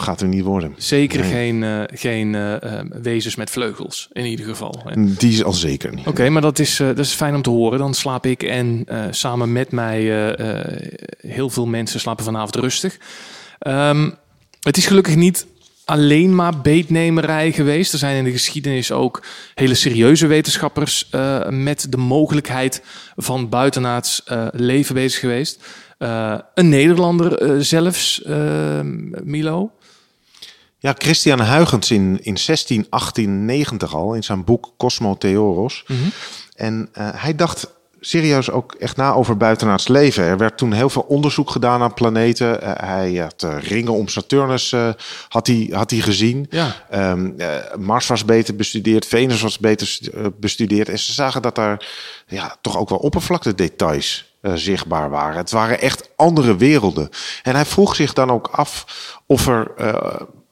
gaat 0.00 0.20
er 0.20 0.28
niet 0.28 0.42
worden. 0.42 0.74
Zeker 0.76 1.20
Nee. 1.20 1.30
geen, 1.30 1.62
eh, 1.62 1.82
geen 1.86 2.34
eh, 2.34 2.78
eh, 2.78 2.84
wezens 3.02 3.36
met 3.36 3.50
vleugels, 3.50 4.08
in 4.12 4.24
ieder 4.24 4.46
geval. 4.46 4.82
Die 4.94 5.32
is 5.32 5.44
al 5.44 5.52
zeker 5.52 5.94
niet. 5.94 6.06
Oké, 6.06 6.28
maar 6.28 6.42
dat 6.42 6.58
is, 6.58 6.76
dat 6.76 6.98
is 6.98 7.12
fijn 7.12 7.34
om 7.34 7.42
te 7.42 7.50
horen. 7.50 7.78
Dan 7.78 7.94
slaap 7.94 8.26
ik 8.26 8.42
en 8.42 8.86
samen 9.10 9.52
met 9.52 9.70
mij 9.72 10.02
heel 11.20 11.50
veel 11.50 11.66
mensen 11.66 12.00
slapen 12.00 12.24
vanavond 12.24 12.56
rustig. 12.56 12.98
Ehm, 13.58 14.10
het 14.60 14.76
is 14.76 14.86
gelukkig 14.86 15.16
niet 15.16 15.46
alleen 15.88 16.34
maar 16.34 16.60
beetnemerij 16.60 17.52
geweest. 17.52 17.92
Er 17.92 17.98
zijn 17.98 18.16
in 18.16 18.24
de 18.24 18.32
geschiedenis 18.32 18.92
ook 18.92 19.22
hele 19.54 19.74
serieuze 19.74 20.26
wetenschappers 20.26 21.08
eh, 21.10 21.48
met 21.48 21.86
de 21.90 21.96
mogelijkheid 21.96 22.82
van 23.16 23.48
buitenaards 23.48 24.24
eh, 24.24 24.46
leven 24.52 24.94
bezig 24.94 25.20
geweest. 25.20 25.64
Eh, 25.98 26.38
een 26.54 26.68
Nederlander 26.68 27.64
zelfs, 27.64 28.22
Milo. 29.22 29.70
Ja, 30.80 30.94
Christian 30.98 31.40
Huygens 31.40 31.90
in, 31.90 32.18
in 32.22 32.38
16, 32.38 32.86
1890 32.90 33.94
al, 33.94 34.14
in 34.14 34.24
zijn 34.24 34.44
boek 34.44 34.72
Cosmo 34.76 35.16
Theoros. 35.16 35.84
En 36.58 36.88
eh, 36.92 37.08
hij 37.12 37.34
dacht 37.34 37.77
serieus 38.00 38.50
ook 38.50 38.74
echt 38.74 38.96
na 38.96 39.12
over 39.12 39.36
buitenaards 39.36 39.88
leven. 39.88 40.24
Er 40.24 40.38
werd 40.38 40.58
toen 40.58 40.72
heel 40.72 40.90
veel 40.90 41.02
onderzoek 41.02 41.50
gedaan 41.50 41.82
aan 41.82 41.94
planeten. 41.94 42.62
Eh, 42.62 42.88
hij 42.88 43.14
had 43.14 43.42
eh, 43.42 43.58
ringen 43.60 43.92
om 43.92 44.08
Saturnus 44.08 44.72
eh, 44.72 44.88
had 45.28 45.46
hij, 45.46 45.68
had 45.72 45.90
hij 45.90 46.00
gezien. 46.00 46.46
Ja. 46.50 46.74
Ehm, 46.90 47.30
eh, 47.36 47.74
Mars 47.78 48.06
was 48.06 48.24
beter 48.24 48.56
bestudeerd, 48.56 49.06
Venus 49.06 49.40
was 49.40 49.58
beter 49.58 49.98
bestudeerd. 50.40 50.88
En 50.88 50.98
ze 50.98 51.12
zagen 51.12 51.42
dat 51.42 51.54
daar 51.54 51.86
ja, 52.26 52.56
toch 52.60 52.78
ook 52.78 52.88
wel 52.88 52.98
oppervlaktedetails 52.98 54.26
zichtbaar 54.54 55.10
waren. 55.10 55.36
Het 55.36 55.50
waren 55.50 55.80
echt 55.80 56.10
andere 56.16 56.56
werelden. 56.56 57.08
En 57.42 57.54
hij 57.54 57.64
vroeg 57.64 57.94
zich 57.94 58.12
dan 58.12 58.30
ook 58.30 58.46
af 58.46 58.84
of 59.26 59.46
er, 59.46 59.72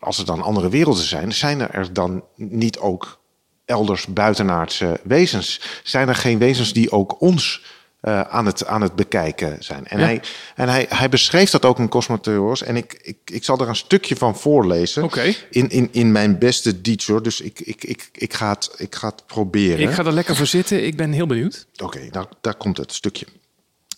als 0.00 0.18
er 0.18 0.24
dan 0.24 0.42
andere 0.42 0.68
werelden 0.68 1.04
zijn, 1.04 1.32
zijn 1.32 1.70
er 1.70 1.92
dan 1.92 2.24
niet 2.34 2.78
ook 2.78 3.18
elders 3.66 4.06
buitenaardse 4.06 5.00
wezens? 5.04 5.60
Zijn 5.82 6.08
er 6.08 6.14
geen 6.14 6.38
wezens 6.38 6.72
die 6.72 6.90
ook 6.90 7.20
ons 7.20 7.64
eh, 8.00 8.20
aan, 8.20 8.46
het, 8.46 8.66
aan 8.66 8.80
het 8.80 8.94
bekijken 8.96 9.64
zijn? 9.64 9.86
En, 9.86 9.98
Ja. 9.98 10.04
hij, 10.04 10.20
en 10.54 10.68
hij, 10.68 10.86
hij 10.88 11.08
beschreef 11.08 11.50
dat 11.50 11.64
ook 11.64 11.78
in 11.78 11.88
Cosmotheoros. 11.88 12.62
En 12.62 12.76
ik, 12.76 12.98
ik, 13.02 13.18
ik 13.24 13.44
zal 13.44 13.58
er 13.58 13.68
een 13.68 13.76
stukje 13.76 14.16
van 14.16 14.36
voorlezen. 14.36 15.02
Oké. 15.02 15.34
In, 15.50 15.68
in, 15.70 15.88
in 15.92 16.12
mijn 16.12 16.38
beste 16.38 16.80
Diets, 16.80 17.06
hoor. 17.06 17.22
Dus 17.22 17.40
ik, 17.40 17.60
ik, 17.60 17.84
ik, 17.84 18.08
ik, 18.12 18.34
ga 18.34 18.48
het, 18.48 18.70
ik 18.76 18.94
ga 18.94 19.08
het 19.08 19.26
proberen. 19.26 19.88
Ik 19.88 19.94
ga 19.94 20.04
er 20.04 20.12
lekker 20.12 20.36
voor 20.36 20.46
zitten. 20.46 20.86
Ik 20.86 20.96
ben 20.96 21.12
heel 21.12 21.26
benieuwd. 21.26 21.66
Oké, 21.82 22.08
nou, 22.10 22.26
daar 22.40 22.54
komt 22.54 22.76
het 22.76 22.92
stukje. 22.92 23.26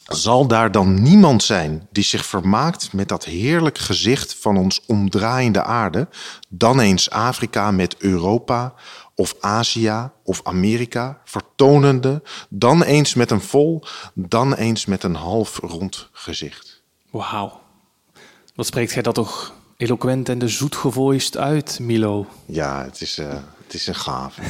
Zal 0.09 0.47
daar 0.47 0.73
dan 0.73 1.03
niemand 1.03 1.43
zijn 1.43 1.89
die 1.93 2.05
zich 2.05 2.27
vermaakt 2.27 2.93
met 2.93 3.09
dat 3.09 3.25
heerlijk 3.25 3.79
gezicht 3.79 4.35
van 4.35 4.57
ons 4.57 4.81
omdraaiende 4.87 5.63
aarde? 5.63 6.09
Dan 6.49 6.81
eens 6.81 7.11
Afrika 7.11 7.71
met 7.71 7.97
Europa, 7.99 8.75
of 9.19 9.35
Azië 9.41 10.11
of 10.23 10.41
Amerika, 10.43 11.21
vertonende, 11.25 12.23
dan 12.49 12.83
eens 12.83 13.15
met 13.15 13.31
een 13.31 13.41
vol, 13.41 13.83
dan 14.15 14.55
eens 14.55 14.87
met 14.87 15.03
een 15.03 15.15
half 15.15 15.59
rond 15.63 16.09
gezicht. 16.13 16.83
Wauw. 17.11 17.61
Wat 18.55 18.67
spreekt 18.67 18.93
gij 18.93 19.03
dat 19.03 19.15
toch 19.15 19.53
eloquent 19.77 20.29
en 20.29 20.39
de 20.39 20.49
zoet 20.49 20.77
gevoiced 20.77 21.37
uit, 21.37 21.79
Milo? 21.81 22.27
Ja, 22.47 22.85
het 22.85 23.01
is, 23.01 23.19
uh, 23.19 23.29
het 23.65 23.75
is 23.75 23.87
een 23.87 23.95
gave. 23.95 24.41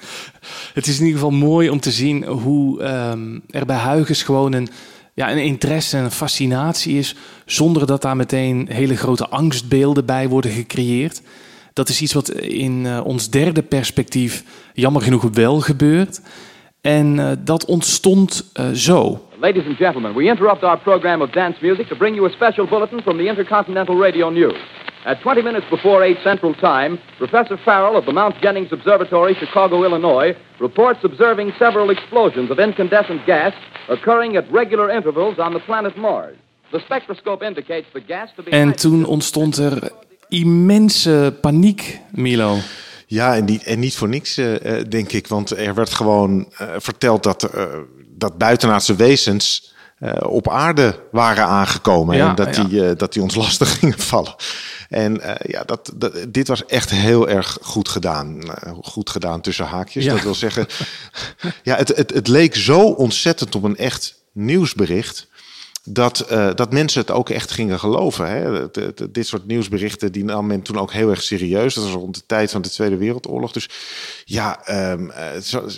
het 0.78 0.86
is 0.86 0.98
in 0.98 1.04
ieder 1.06 1.20
geval 1.20 1.36
mooi 1.36 1.70
om 1.70 1.80
te 1.80 1.92
zien 1.92 2.24
hoe 2.24 2.82
um, 2.82 3.42
er 3.50 3.66
bij 3.66 3.78
Huygens 3.78 4.22
gewoon 4.22 4.52
een, 4.52 4.68
ja, 5.14 5.30
een 5.30 5.44
interesse 5.44 5.96
en 5.96 6.04
een 6.04 6.10
fascinatie 6.10 6.98
is, 6.98 7.14
zonder 7.46 7.86
dat 7.86 8.02
daar 8.02 8.16
meteen 8.16 8.68
hele 8.70 8.96
grote 8.96 9.28
angstbeelden 9.28 10.04
bij 10.04 10.28
worden 10.28 10.50
gecreëerd. 10.50 11.22
Dat 11.74 11.88
is 11.88 12.00
iets 12.00 12.12
wat 12.12 12.28
in 12.30 12.84
uh, 12.84 13.00
ons 13.04 13.30
derde 13.30 13.62
perspectief 13.62 14.44
jammer 14.74 15.02
genoeg 15.02 15.22
wel 15.32 15.60
gebeurt. 15.60 16.20
En 16.80 17.18
uh, 17.18 17.30
dat 17.38 17.64
ontstond 17.64 18.50
uh, 18.60 18.70
zo. 18.70 19.28
Ladies 19.40 19.66
and 19.66 19.76
gentlemen, 19.76 20.14
we 20.14 20.22
interrupt 20.24 20.62
our 20.62 20.78
program 20.78 21.22
of 21.22 21.30
dance 21.30 21.58
music 21.60 21.86
to 21.86 21.96
bring 21.96 22.14
you 22.16 22.26
a 22.26 22.30
special 22.30 22.66
bulletin 22.66 23.02
from 23.02 23.16
the 23.16 23.24
Intercontinental 23.24 24.00
Radio 24.00 24.30
News. 24.30 24.58
At 25.04 25.20
20 25.20 25.42
minutes 25.42 25.68
before 25.68 26.04
8 26.04 26.18
Central 26.22 26.54
Time, 26.54 26.98
Professor 27.16 27.58
Farrell 27.58 27.96
of 27.96 28.04
the 28.04 28.12
Mount 28.12 28.34
Jennings 28.40 28.72
Observatory, 28.72 29.34
Chicago, 29.34 29.84
Illinois, 29.84 30.36
reports 30.58 31.04
observing 31.04 31.52
several 31.58 31.90
explosions 31.90 32.50
of 32.50 32.58
incandescent 32.58 33.26
gas 33.26 33.52
occurring 33.88 34.36
at 34.36 34.44
regular 34.50 34.90
intervals 34.90 35.38
on 35.38 35.52
the 35.52 35.60
planet 35.60 35.96
Mars. 35.96 36.36
The 36.70 36.80
spectroscope 36.80 37.46
indicates 37.46 37.86
the 37.92 38.00
gas 38.06 38.28
to 38.36 38.42
be... 38.42 38.50
En 38.50 38.76
toen 38.76 39.04
ontstond 39.04 39.56
er 39.56 39.92
immense 40.34 41.34
paniek, 41.40 42.00
Milo. 42.10 42.58
Ja, 43.06 43.36
en 43.36 43.44
niet, 43.44 43.62
en 43.62 43.78
niet 43.78 43.96
voor 43.96 44.08
niks, 44.08 44.38
uh, 44.38 44.56
denk 44.88 45.12
ik. 45.12 45.26
Want 45.26 45.50
er 45.50 45.74
werd 45.74 45.90
gewoon 45.90 46.48
uh, 46.60 46.68
verteld 46.76 47.22
dat, 47.22 47.50
dat 48.08 48.38
buitenaardse 48.38 48.94
wezens 48.94 49.72
op 50.18 50.50
aarde 50.50 51.00
waren 51.10 51.44
aangekomen. 51.44 52.16
Ja, 52.16 52.28
en 52.28 52.34
dat, 52.34 52.56
ja. 52.56 52.64
die, 52.64 52.94
dat 52.94 53.12
die 53.12 53.22
ons 53.22 53.34
lastig 53.44 53.78
gingen 53.78 53.98
vallen. 53.98 54.34
En 54.88 55.20
ja, 55.42 55.62
dat, 55.62 55.92
dat, 55.94 56.26
dit 56.28 56.48
was 56.48 56.66
echt 56.66 56.90
heel 56.90 57.28
erg 57.28 57.58
goed 57.62 57.88
gedaan. 57.88 58.38
goed 58.82 59.10
gedaan 59.10 59.40
tussen 59.40 59.66
haakjes. 59.66 60.04
Ja. 60.04 60.12
Dat 60.12 60.22
wil 60.22 60.34
zeggen, 60.34 60.66
ja, 61.62 61.76
het, 61.76 61.96
het, 61.96 62.14
het 62.14 62.28
leek 62.28 62.54
zo 62.54 62.80
ontzettend 62.80 63.54
op 63.54 63.62
een 63.62 63.76
echt 63.76 64.22
nieuwsbericht 64.32 65.28
dat, 65.86 66.26
uh, 66.32 66.50
dat 66.54 66.72
mensen 66.72 67.00
het 67.00 67.10
ook 67.10 67.30
echt 67.30 67.50
gingen 67.50 67.78
geloven. 67.78 68.28
Hè? 68.28 68.70
dit 69.10 69.26
soort 69.26 69.46
nieuwsberichten 69.46 70.12
die 70.12 70.24
nam 70.24 70.46
men 70.46 70.62
toen 70.62 70.78
ook 70.78 70.92
heel 70.92 71.10
erg 71.10 71.22
serieus. 71.22 71.74
Dat 71.74 71.84
was 71.84 71.92
rond 71.92 72.14
de 72.14 72.22
tijd 72.26 72.50
van 72.50 72.62
de 72.62 72.70
Tweede 72.70 72.96
Wereldoorlog. 72.96 73.52
Dus 73.52 73.68
ja, 74.24 74.60
het, 75.12 75.46
zou, 75.46 75.64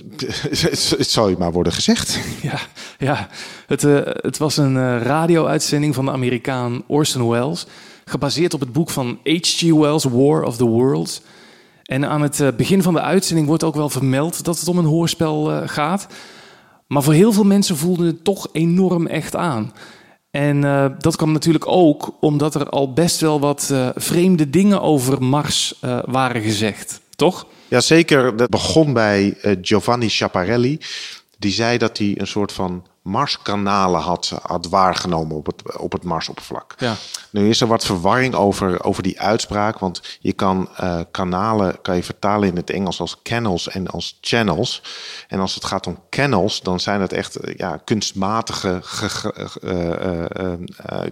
het 0.98 1.10
zou 1.10 1.30
je 1.30 1.36
maar 1.38 1.52
worden 1.52 1.72
gezegd. 1.72 2.18
Ja, 2.42 2.58
ja. 2.98 3.28
Het, 3.66 3.82
uh, 3.82 4.00
het 4.02 4.38
was 4.38 4.56
een 4.56 4.98
radio-uitzending 4.98 5.94
van 5.94 6.04
de 6.04 6.10
Amerikaan 6.10 6.84
Orson 6.86 7.28
Welles. 7.28 7.66
Gebaseerd 8.04 8.54
op 8.54 8.60
het 8.60 8.72
boek 8.72 8.90
van 8.90 9.18
H.G. 9.24 9.60
Wells, 9.62 10.04
War 10.04 10.42
of 10.42 10.56
the 10.56 10.66
Worlds. 10.66 11.20
En 11.82 12.08
aan 12.08 12.22
het 12.22 12.56
begin 12.56 12.82
van 12.82 12.94
de 12.94 13.00
uitzending 13.00 13.46
wordt 13.46 13.64
ook 13.64 13.74
wel 13.74 13.88
vermeld 13.88 14.44
dat 14.44 14.58
het 14.58 14.68
om 14.68 14.78
een 14.78 14.84
hoorspel 14.84 15.62
gaat. 15.66 16.06
Maar 16.86 17.02
voor 17.02 17.12
heel 17.12 17.32
veel 17.32 17.44
mensen 17.44 17.76
voelde 17.76 18.06
het 18.06 18.24
toch 18.24 18.48
enorm 18.52 19.06
echt 19.06 19.36
aan. 19.36 19.72
En 20.30 20.62
uh, 20.62 20.86
dat 20.98 21.16
kwam 21.16 21.32
natuurlijk 21.32 21.66
ook 21.66 22.16
omdat 22.20 22.54
er 22.54 22.68
al 22.68 22.92
best 22.92 23.20
wel 23.20 23.40
wat 23.40 23.68
uh, 23.72 23.88
vreemde 23.94 24.50
dingen 24.50 24.82
over 24.82 25.22
Mars 25.22 25.78
uh, 25.84 25.98
waren 26.04 26.42
gezegd, 26.42 27.00
toch? 27.14 27.46
Jazeker, 27.68 28.36
dat 28.36 28.50
begon 28.50 28.92
bij 28.92 29.36
Giovanni 29.62 30.08
Schiaparelli. 30.08 30.78
Die 31.38 31.52
zei 31.52 31.78
dat 31.78 31.98
hij 31.98 32.14
een 32.16 32.26
soort 32.26 32.52
van 32.52 32.86
Marskanalen 33.06 34.00
had, 34.00 34.32
had 34.42 34.68
waargenomen 34.68 35.36
op 35.36 35.46
het, 35.46 35.78
op 35.78 35.92
het 35.92 36.04
Marsoppervlak. 36.04 36.74
Ja. 36.78 36.94
Nu 37.30 37.48
is 37.48 37.60
er 37.60 37.66
wat 37.66 37.84
verwarring 37.84 38.34
over, 38.34 38.84
over 38.84 39.02
die 39.02 39.20
uitspraak, 39.20 39.78
want 39.78 40.18
je 40.20 40.32
kan 40.32 40.68
uh, 40.80 41.00
kanalen 41.10 41.80
kan 41.82 41.96
je 41.96 42.02
vertalen 42.02 42.48
in 42.48 42.56
het 42.56 42.70
Engels 42.70 43.00
als 43.00 43.16
canals 43.22 43.68
en 43.68 43.86
als 43.86 44.18
channels. 44.20 44.82
En 45.28 45.40
als 45.40 45.54
het 45.54 45.64
gaat 45.64 45.86
om 45.86 45.98
canals, 46.10 46.62
dan 46.62 46.80
zijn 46.80 47.00
het 47.00 47.12
echt 47.12 47.38
ja, 47.56 47.80
kunstmatige 47.84 48.78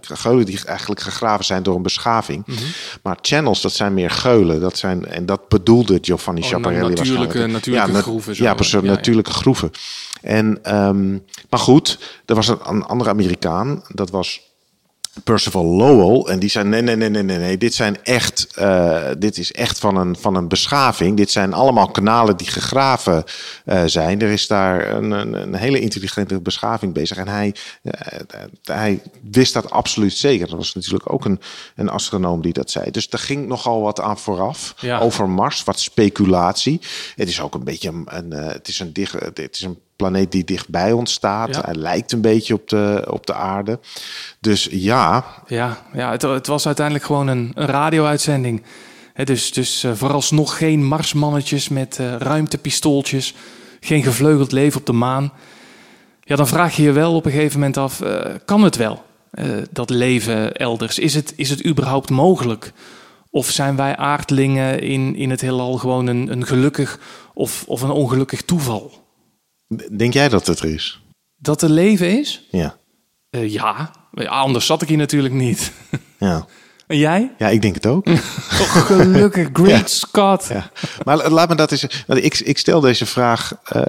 geulen 0.00 0.46
die 0.46 0.64
eigenlijk 0.64 1.00
gegraven 1.00 1.44
zijn 1.44 1.62
door 1.62 1.76
een 1.76 1.82
beschaving. 1.82 2.46
Mm 2.46 2.54
-hmm. 2.54 2.66
Maar 3.02 3.18
channels, 3.20 3.60
dat 3.60 3.72
zijn 3.72 3.94
meer 3.94 4.10
geulen. 4.10 4.60
Dat 4.60 4.78
zijn, 4.78 5.06
en 5.06 5.26
dat 5.26 5.48
bedoelde 5.48 5.98
Giovanni 6.00 6.40
oh, 6.40 6.46
Schiaparelli 6.46 6.94
natuurlijke, 6.94 7.46
natuurlijke 7.46 7.92
ja, 7.92 8.00
groeven. 8.00 8.36
Zo. 8.36 8.44
Ja, 8.44 8.54
precies, 8.54 8.72
ja, 8.72 8.80
natuurlijke 8.80 9.32
groeven. 9.32 9.70
En, 10.24 10.76
um, 10.76 11.24
maar 11.50 11.60
goed, 11.60 11.98
er 12.26 12.34
was 12.34 12.48
een, 12.48 12.58
een 12.62 12.84
andere 12.84 13.10
Amerikaan, 13.10 13.82
dat 13.88 14.10
was 14.10 14.54
Percival 15.24 15.64
Lowell. 15.64 16.32
En 16.32 16.38
die 16.38 16.48
zei: 16.48 16.68
nee, 16.68 16.82
nee, 16.82 16.96
nee, 16.96 17.08
nee, 17.08 17.22
nee, 17.22 17.38
nee. 17.38 17.58
Dit 17.58 17.74
zijn 17.74 18.02
echt. 18.02 18.48
Uh, 18.58 19.06
dit 19.18 19.38
is 19.38 19.52
echt 19.52 19.78
van 19.78 19.96
een, 19.96 20.16
van 20.16 20.34
een 20.34 20.48
beschaving. 20.48 21.16
Dit 21.16 21.30
zijn 21.30 21.52
allemaal 21.52 21.90
kanalen 21.90 22.36
die 22.36 22.46
gegraven 22.46 23.24
uh, 23.66 23.82
zijn. 23.86 24.20
Er 24.20 24.30
is 24.30 24.46
daar 24.46 24.90
een, 24.90 25.10
een, 25.10 25.32
een, 25.32 25.54
hele 25.54 25.80
intelligente 25.80 26.40
beschaving 26.40 26.92
bezig. 26.92 27.16
En 27.16 27.28
hij, 27.28 27.54
uh, 27.82 27.92
hij 28.62 29.02
wist 29.30 29.52
dat 29.52 29.70
absoluut 29.70 30.16
zeker. 30.16 30.48
Dat 30.48 30.56
was 30.56 30.74
natuurlijk 30.74 31.12
ook 31.12 31.24
een, 31.24 31.40
een 31.74 31.88
astronoom 31.88 32.42
die 32.42 32.52
dat 32.52 32.70
zei. 32.70 32.90
Dus 32.90 33.06
er 33.10 33.18
ging 33.18 33.46
nogal 33.46 33.80
wat 33.80 34.00
aan 34.00 34.18
vooraf 34.18 34.74
ja. 34.80 34.98
over 34.98 35.28
Mars, 35.28 35.64
wat 35.64 35.80
speculatie. 35.80 36.80
Het 37.14 37.28
is 37.28 37.40
ook 37.40 37.54
een 37.54 37.64
beetje 37.64 37.88
een. 37.88 38.06
een 38.06 38.32
het 38.32 38.68
is 38.68 38.80
een 38.80 38.92
dicht. 38.92 39.12
Het 39.12 39.48
is 39.52 39.62
een 39.62 39.78
planeet 39.96 40.32
die 40.32 40.44
dichtbij 40.44 40.92
ons 40.92 41.12
staat. 41.12 41.54
Ja. 41.54 41.62
Hij 41.64 41.74
lijkt 41.74 42.12
een 42.12 42.20
beetje 42.20 42.54
op 42.54 42.68
de, 42.68 43.06
op 43.10 43.26
de 43.26 43.34
aarde. 43.34 43.78
Dus 44.40 44.68
ja. 44.70 45.24
Ja, 45.46 45.78
ja 45.92 46.10
het, 46.10 46.22
het 46.22 46.46
was 46.46 46.66
uiteindelijk 46.66 47.06
gewoon 47.06 47.26
een, 47.26 47.52
een 47.54 47.66
radio-uitzending. 47.66 48.62
dus 49.24 49.52
dus 49.52 49.84
uh, 49.84 49.92
vooralsnog 49.92 50.58
geen 50.58 50.84
marsmannetjes 50.84 51.68
met 51.68 51.98
uh, 52.00 52.16
ruimtepistooltjes. 52.16 53.34
Geen 53.80 54.02
gevleugeld 54.02 54.52
leven 54.52 54.80
op 54.80 54.86
de 54.86 54.92
maan. 54.92 55.32
Ja, 56.20 56.36
dan 56.36 56.48
vraag 56.48 56.76
je 56.76 56.82
je 56.82 56.92
wel 56.92 57.14
op 57.14 57.24
een 57.24 57.32
gegeven 57.32 57.58
moment 57.58 57.76
af: 57.76 58.00
uh, 58.00 58.20
kan 58.44 58.62
het 58.62 58.76
wel? 58.76 59.02
dat 59.70 59.90
leven 59.90 60.56
elders. 60.56 60.98
Is 60.98 61.14
het, 61.14 61.32
is 61.36 61.50
het 61.50 61.66
überhaupt 61.66 62.10
mogelijk? 62.10 62.72
Of 63.30 63.50
zijn 63.50 63.76
wij 63.76 63.96
aardlingen 63.96 64.80
in, 64.80 65.16
in 65.16 65.30
het 65.30 65.40
heelal 65.40 65.76
gewoon 65.76 66.06
een, 66.06 66.32
een 66.32 66.46
gelukkig 66.46 66.98
of, 67.32 67.64
of 67.66 67.82
een 67.82 67.90
ongelukkig 67.90 68.42
toeval? 68.42 69.03
Denk 69.96 70.12
jij 70.12 70.28
dat 70.28 70.46
het 70.46 70.58
er 70.58 70.74
is? 70.74 71.02
Dat 71.36 71.62
er 71.62 71.70
leven 71.70 72.18
is? 72.18 72.46
Ja. 72.50 72.76
Uh, 73.30 73.52
ja. 73.52 73.90
anders 74.26 74.66
zat 74.66 74.82
ik 74.82 74.88
hier 74.88 74.96
natuurlijk 74.96 75.34
niet. 75.34 75.72
Ja. 76.18 76.46
En 76.86 76.98
jij? 76.98 77.34
Ja, 77.38 77.48
ik 77.48 77.62
denk 77.62 77.74
het 77.74 77.86
ook. 77.86 78.06
oh, 78.08 78.14
gelukkig, 78.60 79.48
great 79.52 79.80
ja. 79.80 79.86
Scott. 79.86 80.46
Ja. 80.48 80.70
Maar 81.04 81.30
laat 81.30 81.48
me 81.48 81.54
dat 81.54 81.72
eens. 81.72 82.04
Ik, 82.06 82.38
ik 82.38 82.58
stel 82.58 82.80
deze 82.80 83.06
vraag 83.06 83.52
uh, 83.76 83.82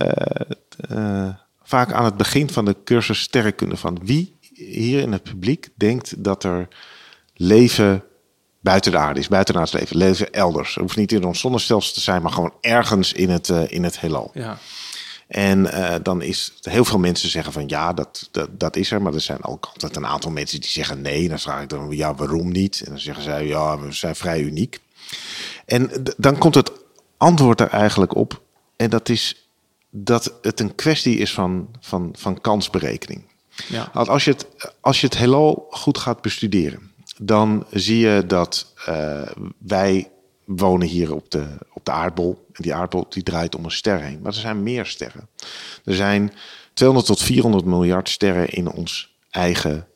uh, 0.92 1.30
vaak 1.64 1.92
aan 1.92 2.06
het 2.06 2.18
begin 2.18 2.50
van 2.50 2.66
de 2.66 2.76
cursus 2.84 3.22
sterrenkunde 3.22 3.78
van 3.78 4.00
wie 4.04 4.38
hier 4.54 5.02
in 5.02 5.12
het 5.12 5.24
publiek 5.24 5.70
denkt 5.76 6.24
dat 6.24 6.44
er 6.44 6.68
leven 7.34 8.04
buiten 8.60 8.92
de 8.92 8.98
aarde 8.98 9.20
is, 9.20 9.28
buitenaards 9.28 9.72
leven, 9.72 9.98
leven 9.98 10.34
elders. 10.34 10.70
Het 10.74 10.84
hoeft 10.84 10.98
niet 10.98 11.12
in 11.12 11.24
ons 11.24 11.40
zonnestelsel 11.40 11.94
te 11.94 12.02
zijn, 12.02 12.22
maar 12.22 12.32
gewoon 12.32 12.54
ergens 12.62 13.14
in 13.14 13.30
het, 13.30 13.50
uh, 13.50 13.62
in 13.68 13.84
het 13.84 14.00
heelal. 14.00 14.32
Ja. 14.34 14.58
En 15.28 15.60
uh, 15.60 15.96
dan 16.04 16.22
is 16.22 16.54
heel 16.62 16.86
veel 16.86 17.00
mensen 17.00 17.30
zeggen 17.30 17.54
van 17.54 17.68
ja, 17.68 17.94
dat, 17.94 18.30
dat, 18.32 18.60
dat 18.60 18.76
is 18.76 18.92
er. 18.92 19.02
Maar 19.02 19.14
er 19.14 19.22
zijn 19.22 19.44
ook 19.44 19.70
altijd 19.74 19.96
een 19.96 20.06
aantal 20.06 20.32
mensen 20.32 20.62
die 20.62 20.70
zeggen 20.70 21.02
nee. 21.02 21.30
Dan 21.30 21.40
vraag 21.40 21.62
ik 21.62 21.70
dan 21.70 21.90
ja, 21.90 22.16
waarom 22.16 22.52
niet? 22.52 22.82
En 22.86 22.90
dan 22.90 23.00
zeggen 23.00 23.24
zij 23.24 23.48
ja, 23.48 23.80
we 23.80 23.92
zijn 23.92 24.16
vrij 24.16 24.42
uniek. 24.42 24.80
En 25.66 25.92
dan 26.18 26.38
komt 26.38 26.56
het 26.56 26.72
antwoord 27.18 27.62
er 27.62 27.70
eigenlijk 27.70 28.16
op. 28.16 28.42
En 28.76 28.90
dat 28.90 29.10
is 29.10 29.50
dat 29.90 30.34
het 30.42 30.60
een 30.60 30.76
kwestie 30.76 31.18
is 31.18 31.34
van, 31.34 31.70
van, 31.80 32.16
van 32.18 32.42
kansberekening. 32.42 33.24
Ja. 33.68 33.90
Als, 33.94 34.26
je 34.26 34.32
het, 34.32 34.48
als 34.80 35.02
je 35.02 35.08
het 35.08 35.18
heelal 35.18 35.68
goed 35.70 35.98
gaat 35.98 36.22
bestuderen, 36.22 36.92
dan 37.18 37.66
zie 37.72 37.98
je 37.98 38.24
dat 38.28 38.74
uh, 38.90 39.22
wij 39.58 40.10
wonen 40.46 40.88
hier 40.88 41.14
op 41.14 41.32
de, 41.32 41.48
op 41.88 41.94
de 41.94 42.02
aardbol. 42.02 42.46
En 42.52 42.64
die 42.64 42.74
aardbol 42.74 43.06
die 43.10 43.24
draait 43.24 43.56
om 43.56 43.66
een 43.66 43.72
ster 43.72 44.00
heen. 44.00 44.20
Maar 44.22 44.32
er 44.32 44.40
zijn 44.40 44.64
meer 44.64 44.86
sterren. 44.86 45.28
Er 45.84 45.96
zijn 45.96 46.34
200 46.74 47.08
tot 47.08 47.22
400 47.22 47.66
miljard 47.66 48.10
sterren 48.10 48.50
in 48.50 48.72
ons 48.72 49.16
eigen 49.30 49.88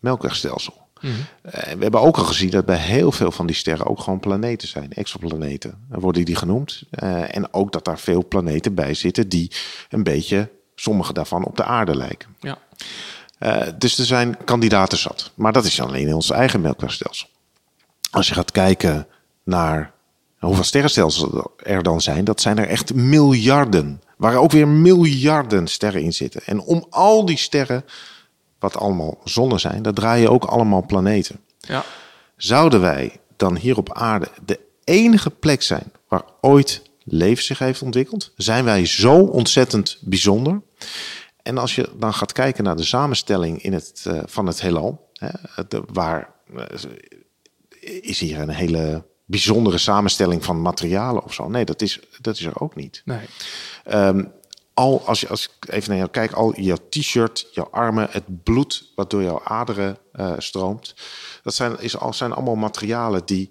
melkwegstelsel. 0.00 0.74
Mm 1.00 1.10
-hmm. 1.10 1.20
uh, 1.46 1.52
we 1.52 1.82
hebben 1.82 2.00
ook 2.00 2.16
al 2.16 2.24
gezien 2.24 2.50
dat 2.50 2.64
bij 2.64 2.76
heel 2.76 3.12
veel 3.12 3.30
van 3.30 3.46
die 3.46 3.56
sterren 3.56 3.86
ook 3.86 4.00
gewoon 4.00 4.20
planeten 4.20 4.68
zijn, 4.68 4.92
exoplaneten. 4.92 5.86
worden 5.88 6.24
die 6.24 6.36
genoemd. 6.36 6.82
Uh, 6.90 7.36
en 7.36 7.54
ook 7.54 7.72
dat 7.72 7.84
daar 7.84 7.98
veel 7.98 8.26
planeten 8.28 8.74
bij 8.74 8.94
zitten 8.94 9.28
die 9.28 9.52
een 9.88 10.02
beetje, 10.02 10.50
sommige 10.74 11.12
daarvan, 11.12 11.44
op 11.44 11.56
de 11.56 11.64
aarde 11.64 11.96
lijken. 11.96 12.36
Ja. 12.40 12.58
Uh, 13.38 13.62
dus 13.78 13.98
er 13.98 14.04
zijn 14.04 14.44
kandidaten 14.44 14.98
zat. 14.98 15.30
Maar 15.34 15.52
dat 15.52 15.64
is 15.64 15.80
alleen 15.80 16.06
in 16.06 16.14
ons 16.14 16.30
eigen 16.30 16.60
melkwegstelsel. 16.60 17.28
Als 18.10 18.28
je 18.28 18.34
gaat 18.34 18.50
kijken 18.50 19.06
naar 19.42 19.94
hoeveel 20.38 20.64
sterrenstelsels 20.64 21.26
er 21.56 21.82
dan 21.82 22.00
zijn, 22.00 22.24
dat 22.24 22.40
zijn 22.40 22.58
er 22.58 22.68
echt 22.68 22.94
miljarden. 22.94 24.02
Waar 24.16 24.36
ook 24.36 24.50
weer 24.50 24.68
miljarden 24.68 25.66
sterren 25.66 26.02
in 26.02 26.12
zitten. 26.12 26.44
En 26.44 26.60
om 26.60 26.86
al 26.90 27.24
die 27.24 27.38
sterren, 27.38 27.84
wat 28.58 28.76
allemaal 28.76 29.18
zonnen 29.24 29.60
zijn, 29.60 29.82
daar 29.82 29.92
draaien 29.92 30.30
ook 30.30 30.44
allemaal 30.44 30.86
planeten. 30.86 31.40
Ja. 31.58 31.84
Zouden 32.36 32.80
wij 32.80 33.20
dan 33.36 33.56
hier 33.56 33.76
op 33.76 33.92
aarde 33.92 34.28
de 34.44 34.60
enige 34.84 35.30
plek 35.30 35.62
zijn 35.62 35.92
waar 36.08 36.22
ooit 36.40 36.82
leven 37.04 37.44
zich 37.44 37.58
heeft 37.58 37.82
ontwikkeld? 37.82 38.32
Zijn 38.36 38.64
wij 38.64 38.86
zo 38.86 39.18
ontzettend 39.18 39.98
bijzonder? 40.00 40.62
En 41.42 41.58
als 41.58 41.74
je 41.74 41.88
dan 41.98 42.14
gaat 42.14 42.32
kijken 42.32 42.64
naar 42.64 42.76
de 42.76 42.84
samenstelling 42.84 43.62
in 43.62 43.72
het, 43.72 44.04
uh, 44.08 44.20
van 44.24 44.46
het 44.46 44.60
heelal, 44.60 45.10
hè, 45.12 45.28
de, 45.68 45.82
waar 45.92 46.34
uh, 46.54 46.62
is 48.00 48.20
hier 48.20 48.40
een 48.40 48.48
hele 48.48 49.04
bijzondere 49.26 49.78
samenstelling 49.78 50.44
van 50.44 50.62
materialen 50.62 51.24
of 51.24 51.34
zo? 51.34 51.48
Nee, 51.48 51.64
dat 51.64 51.82
is, 51.82 52.00
dat 52.20 52.34
is 52.34 52.44
er 52.44 52.60
ook 52.60 52.74
niet. 52.74 53.02
Nee. 53.04 53.26
Um, 53.90 54.32
al 54.74 55.06
als 55.06 55.20
je 55.20 55.28
als 55.28 55.44
ik 55.44 55.72
even 55.72 55.88
naar 55.88 55.98
jou 55.98 56.10
kijk, 56.10 56.32
al 56.32 56.60
jouw 56.60 56.76
t-shirt, 56.88 57.48
jouw 57.52 57.68
armen, 57.70 58.08
het 58.10 58.42
bloed 58.42 58.92
wat 58.94 59.10
door 59.10 59.22
jouw 59.22 59.40
aderen 59.44 59.98
uh, 60.12 60.32
stroomt, 60.38 60.94
dat 61.42 61.54
zijn, 61.54 61.80
is, 61.80 61.96
al, 61.96 62.12
zijn 62.12 62.32
allemaal 62.32 62.54
materialen 62.54 63.22
die 63.24 63.50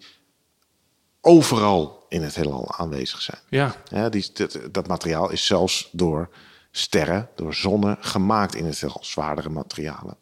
overal 1.22 2.06
in 2.10 2.24
het 2.24 2.36
heelal 2.36 2.74
aanwezig 2.78 3.22
zijn. 3.22 3.40
Ja. 3.50 3.76
ja 3.90 4.10
die, 4.10 4.30
dat, 4.34 4.60
dat 4.72 4.88
materiaal 4.88 5.30
is 5.30 5.46
zelfs 5.46 5.90
door 5.92 6.30
sterren, 6.72 7.30
door 7.36 7.54
zonnen 7.54 7.98
gemaakt 8.00 8.56
in 8.56 8.66
het 8.66 8.80
heelal, 8.80 9.04
zwaardere 9.04 9.50
materialen. 9.50 10.18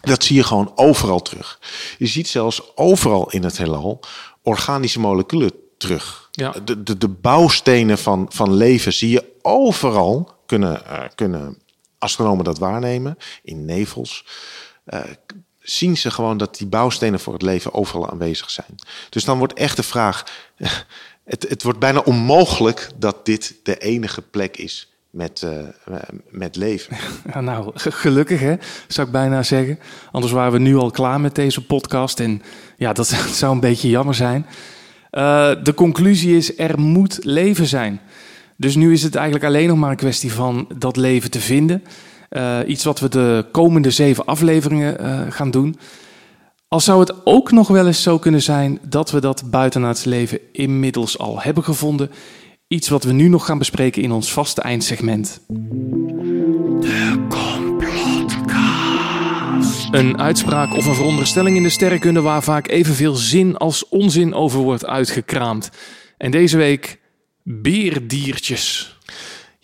Dat 0.00 0.24
zie 0.24 0.36
je 0.36 0.44
gewoon 0.44 0.72
overal 0.74 1.22
terug. 1.22 1.60
Je 1.98 2.06
ziet 2.06 2.28
zelfs 2.28 2.76
overal 2.76 3.30
in 3.30 3.42
het 3.42 3.56
heelal 3.56 4.00
organische 4.44 5.00
moleculen 5.00 5.52
terug. 5.78 6.28
Ja. 6.30 6.50
De, 6.50 6.82
de, 6.82 6.98
de 6.98 7.08
bouwstenen 7.08 7.98
van, 7.98 8.26
van 8.28 8.54
leven 8.54 8.92
zie 8.92 9.10
je 9.10 9.32
overal. 9.42 10.32
Kunnen, 10.46 10.82
uh, 10.86 11.04
kunnen 11.14 11.58
astronomen 11.98 12.44
dat 12.44 12.58
waarnemen? 12.58 13.18
In 13.42 13.64
nevels. 13.64 14.26
Uh, 14.86 15.00
zien 15.58 15.96
ze 15.96 16.10
gewoon 16.10 16.36
dat 16.36 16.56
die 16.56 16.66
bouwstenen 16.66 17.20
voor 17.20 17.32
het 17.32 17.42
leven 17.42 17.74
overal 17.74 18.10
aanwezig 18.10 18.50
zijn. 18.50 18.74
Dus 19.10 19.24
dan 19.24 19.38
wordt 19.38 19.54
echt 19.54 19.76
de 19.76 19.82
vraag: 19.82 20.24
het, 21.24 21.46
het 21.48 21.62
wordt 21.62 21.78
bijna 21.78 22.00
onmogelijk 22.00 22.90
dat 22.96 23.26
dit 23.26 23.54
de 23.62 23.78
enige 23.78 24.22
plek 24.22 24.56
is 24.56 24.93
met, 25.14 25.42
uh, 25.44 25.96
met 26.30 26.56
leven. 26.56 26.96
Nou, 27.40 27.70
gelukkig 27.74 28.40
hè, 28.40 28.54
zou 28.88 29.06
ik 29.06 29.12
bijna 29.12 29.42
zeggen. 29.42 29.78
Anders 30.10 30.32
waren 30.32 30.52
we 30.52 30.58
nu 30.58 30.76
al 30.76 30.90
klaar 30.90 31.20
met 31.20 31.34
deze 31.34 31.66
podcast. 31.66 32.20
En 32.20 32.42
ja, 32.76 32.92
dat 32.92 33.06
zou 33.40 33.52
een 33.52 33.60
beetje 33.60 33.88
jammer 33.88 34.14
zijn. 34.14 34.46
Uh, 35.12 35.50
de 35.62 35.74
conclusie 35.74 36.36
is, 36.36 36.58
er 36.58 36.80
moet 36.80 37.18
leven 37.22 37.66
zijn. 37.66 38.00
Dus 38.56 38.74
nu 38.74 38.92
is 38.92 39.02
het 39.02 39.14
eigenlijk 39.14 39.44
alleen 39.44 39.68
nog 39.68 39.78
maar 39.78 39.90
een 39.90 39.96
kwestie 39.96 40.32
van 40.32 40.68
dat 40.78 40.96
leven 40.96 41.30
te 41.30 41.40
vinden. 41.40 41.84
Uh, 42.30 42.58
iets 42.66 42.84
wat 42.84 43.00
we 43.00 43.08
de 43.08 43.46
komende 43.52 43.90
zeven 43.90 44.24
afleveringen 44.24 45.32
gaan 45.32 45.50
doen. 45.50 45.76
Al 46.68 46.80
zou 46.80 47.00
het 47.00 47.26
ook 47.26 47.50
nog 47.50 47.68
wel 47.68 47.86
eens 47.86 48.02
zo 48.02 48.18
kunnen 48.18 48.42
zijn 48.42 48.78
dat 48.88 49.10
we 49.10 49.20
dat 49.20 49.42
buitenaards 49.50 50.04
leven 50.04 50.38
inmiddels 50.52 51.18
al 51.18 51.40
hebben 51.40 51.64
gevonden. 51.64 52.10
Iets 52.74 52.88
wat 52.88 53.04
we 53.04 53.12
nu 53.12 53.28
nog 53.28 53.46
gaan 53.46 53.58
bespreken 53.58 54.02
in 54.02 54.12
ons 54.12 54.32
vaste 54.32 54.60
eindsegment. 54.60 55.40
De. 56.80 57.26
Een 59.90 60.18
uitspraak 60.18 60.74
of 60.74 60.86
een 60.86 60.94
veronderstelling 60.94 61.56
in 61.56 61.62
de 61.62 61.68
sterrenkunde 61.68 62.20
waar 62.20 62.42
vaak 62.42 62.68
evenveel 62.68 63.14
zin 63.14 63.56
als 63.56 63.88
onzin 63.88 64.34
over 64.34 64.60
wordt 64.60 64.86
uitgekraamd. 64.86 65.70
En 66.18 66.30
deze 66.30 66.56
week 66.56 67.00
beerdiertjes. 67.42 68.93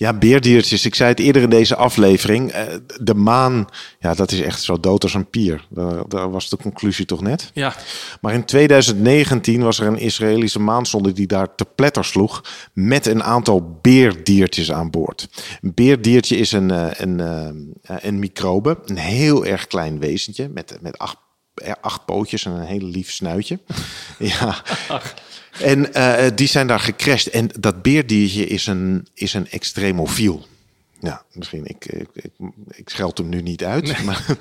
Ja, 0.01 0.13
beerdiertjes. 0.13 0.85
Ik 0.85 0.95
zei 0.95 1.11
het 1.11 1.19
eerder 1.19 1.43
in 1.43 1.51
deze 1.51 1.77
aflevering. 1.77 2.53
De 3.01 3.15
maan, 3.15 3.67
ja, 3.99 4.15
dat 4.15 4.33
is 4.33 4.41
echt 4.41 4.63
zo 4.63 4.81
dood 4.81 5.03
als 5.03 5.15
een 5.15 5.31
pier. 5.31 5.67
Daar, 6.09 6.31
was 6.31 6.49
de 6.49 6.57
conclusie 6.57 7.05
toch 7.05 7.21
net? 7.21 7.51
Ja. 7.55 7.75
Maar 8.21 8.35
in 8.35 8.45
2019 8.45 9.63
was 9.63 9.81
er 9.81 9.87
een 9.87 9.99
Israëlische 9.99 10.61
maansonde 10.61 11.13
die 11.13 11.27
daar 11.27 11.55
te 11.55 11.65
pletter 11.75 12.05
sloeg 12.05 12.45
met 12.73 13.07
een 13.07 13.23
aantal 13.23 13.79
beerdiertjes 13.81 14.73
aan 14.73 14.91
boord. 14.91 15.29
Een 15.61 15.75
beerdiertje 15.75 16.37
is 16.37 16.53
een, 16.53 16.71
een, 17.03 17.19
een, 17.19 17.75
een 17.83 18.19
microbe, 18.19 18.79
een 18.85 18.99
heel 18.99 19.45
erg 19.45 19.67
klein 19.67 19.99
wezentje 19.99 20.49
met, 20.49 20.79
met 20.81 20.99
acht, 20.99 21.17
acht 21.81 22.05
pootjes 22.05 22.45
en 22.45 22.53
een 22.53 22.67
heel 22.67 22.87
lief 22.87 23.11
snuitje. 23.11 23.59
ja. 24.19 24.63
En 25.61 25.89
uh, 25.97 26.25
die 26.35 26.47
zijn 26.47 26.67
daar 26.67 26.81
gecrashed. 26.81 27.33
En 27.33 27.51
dat 27.61 27.83
beerdiertje 27.83 28.47
is 28.47 28.67
een, 28.67 29.09
is 29.15 29.35
een 29.35 29.49
extremofiel. 29.51 30.47
Ja, 31.01 31.23
misschien, 31.33 31.67
ik, 31.67 31.87
ik, 31.87 32.09
ik, 32.15 32.31
ik 32.71 32.89
scheld 32.89 33.19
hem 33.19 33.29
nu 33.29 33.43
niet 33.43 33.65
uit. 33.65 33.85
Nee. 33.85 34.05
Maar, 34.05 34.37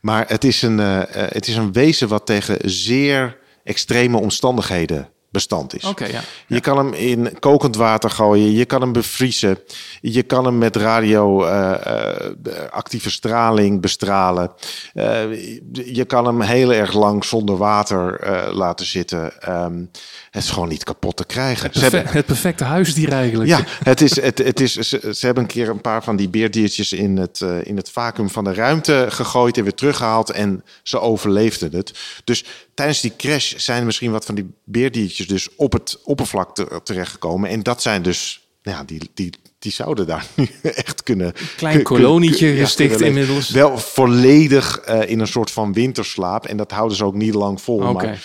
maar 0.00 0.24
het, 0.28 0.44
is 0.44 0.62
een, 0.62 0.78
uh, 0.78 1.02
het 1.08 1.48
is 1.48 1.56
een 1.56 1.72
wezen 1.72 2.08
wat 2.08 2.26
tegen 2.26 2.70
zeer 2.70 3.38
extreme 3.64 4.18
omstandigheden 4.18 5.08
bestand 5.36 5.74
is. 5.74 5.84
Okay, 5.84 6.10
ja. 6.10 6.20
Je 6.46 6.60
kan 6.60 6.76
hem 6.76 6.92
in 6.92 7.38
kokend 7.38 7.76
water 7.76 8.10
gooien, 8.10 8.52
je 8.52 8.64
kan 8.64 8.80
hem 8.80 8.92
bevriezen, 8.92 9.58
je 10.00 10.22
kan 10.22 10.44
hem 10.44 10.58
met 10.58 10.76
radioactieve 10.76 13.08
uh, 13.08 13.12
straling 13.12 13.80
bestralen. 13.80 14.52
Uh, 14.94 15.54
je 15.72 16.04
kan 16.06 16.26
hem 16.26 16.40
heel 16.40 16.72
erg 16.72 16.92
lang 16.92 17.24
zonder 17.24 17.56
water 17.56 18.26
uh, 18.26 18.42
laten 18.52 18.86
zitten. 18.86 19.32
Um, 19.48 19.90
het 20.30 20.42
is 20.42 20.50
gewoon 20.50 20.68
niet 20.68 20.84
kapot 20.84 21.16
te 21.16 21.24
krijgen. 21.24 21.66
Het, 21.66 21.80
hebben, 21.80 22.06
het 22.06 22.26
perfecte 22.26 22.64
huisdier 22.64 23.12
eigenlijk. 23.12 23.48
Ja, 23.48 23.60
het 23.92 24.00
is, 24.00 24.20
het, 24.20 24.38
het 24.38 24.60
is, 24.60 24.74
ze, 24.74 25.14
ze, 25.14 25.26
hebben 25.26 25.42
een 25.42 25.50
keer 25.50 25.68
een 25.68 25.80
paar 25.80 26.04
van 26.04 26.16
die 26.16 26.28
beerdiertjes 26.28 26.92
in 26.92 27.16
het, 27.16 27.44
in 27.62 27.76
het 27.76 27.90
vacuüm 27.90 28.30
van 28.30 28.44
de 28.44 28.54
ruimte 28.54 29.06
gegooid 29.08 29.56
en 29.56 29.62
weer 29.62 29.74
teruggehaald 29.74 30.30
en 30.30 30.64
ze 30.82 31.00
overleefden 31.00 31.76
het. 31.76 31.92
Dus 32.24 32.44
tijdens 32.76 33.00
die 33.00 33.16
crash 33.16 33.54
zijn 33.54 33.84
misschien 33.84 34.10
wat 34.10 34.24
van 34.24 34.34
die 34.34 34.54
beerdiertjes 34.64 35.26
dus 35.26 35.54
op 35.54 35.72
het 35.72 35.98
oppervlak 36.04 36.54
te, 36.54 36.80
terechtgekomen. 36.84 37.50
En 37.50 37.62
dat 37.62 37.82
zijn 37.82 38.02
dus, 38.02 38.48
ja, 38.62 38.84
die, 38.84 39.10
die, 39.14 39.32
die 39.58 39.72
zouden 39.72 40.06
daar 40.06 40.26
nu 40.34 40.48
echt 40.62 41.02
kunnen... 41.02 41.32
Klein 41.56 41.82
kolonietje 41.82 42.48
kun, 42.48 42.56
gesticht 42.56 42.98
ja, 42.98 43.06
inmiddels. 43.06 43.50
Wel 43.50 43.78
volledig 43.78 44.88
uh, 44.88 45.10
in 45.10 45.20
een 45.20 45.26
soort 45.26 45.50
van 45.50 45.72
winterslaap. 45.72 46.46
En 46.46 46.56
dat 46.56 46.70
houden 46.70 46.96
ze 46.96 47.04
ook 47.04 47.14
niet 47.14 47.34
lang 47.34 47.60
vol. 47.60 47.76
Okay. 47.76 47.92
Maar, 47.92 48.22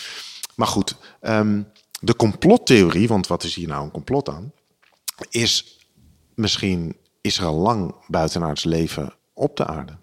maar 0.56 0.68
goed, 0.68 0.96
um, 1.22 1.68
de 2.00 2.16
complottheorie, 2.16 3.08
want 3.08 3.28
wat 3.28 3.44
is 3.44 3.56
hier 3.56 3.68
nou 3.68 3.84
een 3.84 3.92
complot 3.92 4.30
aan? 4.30 4.52
Is 5.30 5.80
misschien 6.36 6.96
is 7.22 7.38
er 7.38 7.46
al 7.46 7.56
lang 7.56 7.96
buitenaards 8.08 8.64
leven 8.64 9.14
op 9.34 9.58
de 9.58 9.66
aarde. 9.66 9.98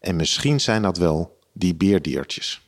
En 0.00 0.16
misschien 0.16 0.60
zijn 0.60 0.82
dat 0.82 0.96
wel 0.96 1.38
die 1.52 1.74
beerdiertjes. 1.74 2.60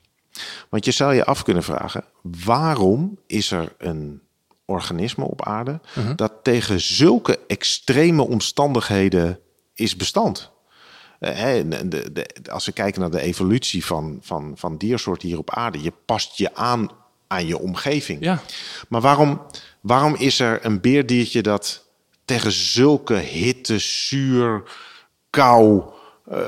Want 0.69 0.85
je 0.85 0.91
zou 0.91 1.15
je 1.15 1.25
af 1.25 1.43
kunnen 1.43 1.63
vragen: 1.63 2.05
waarom 2.23 3.19
is 3.27 3.51
er 3.51 3.73
een 3.79 4.21
organisme 4.65 5.25
op 5.25 5.45
aarde 5.45 5.71
uh 5.71 5.97
Mhm. 5.97 6.07
-huh. 6.07 6.17
dat 6.17 6.33
tegen 6.43 6.81
zulke 6.81 7.39
extreme 7.47 8.23
omstandigheden 8.23 9.39
is 9.75 9.97
bestand? 9.97 10.51
De, 11.19 12.13
de, 12.13 12.27
als 12.51 12.67
we 12.67 12.73
kijken 12.73 13.01
naar 13.01 13.11
de 13.11 13.21
evolutie 13.21 13.85
van, 13.85 14.19
van, 14.23 14.53
van 14.57 14.77
diersoorten 14.77 15.29
hier 15.29 15.39
op 15.39 15.51
aarde, 15.51 15.83
je 15.83 15.93
past 16.05 16.37
je 16.37 16.55
aan 16.55 16.91
aan 17.33 17.47
je 17.47 17.59
omgeving. 17.59 18.25
Ja. 18.25 18.43
Maar 18.89 19.01
waarom, 19.01 19.43
waarom 19.81 20.15
is 20.15 20.41
er 20.41 20.65
een 20.65 20.81
beerdiertje 20.81 21.43
dat 21.43 21.85
tegen 22.25 22.53
zulke 22.53 23.15
hitte, 23.15 23.79
zuur, 23.79 24.63
kou, 25.31 25.83
uh, 26.31 26.39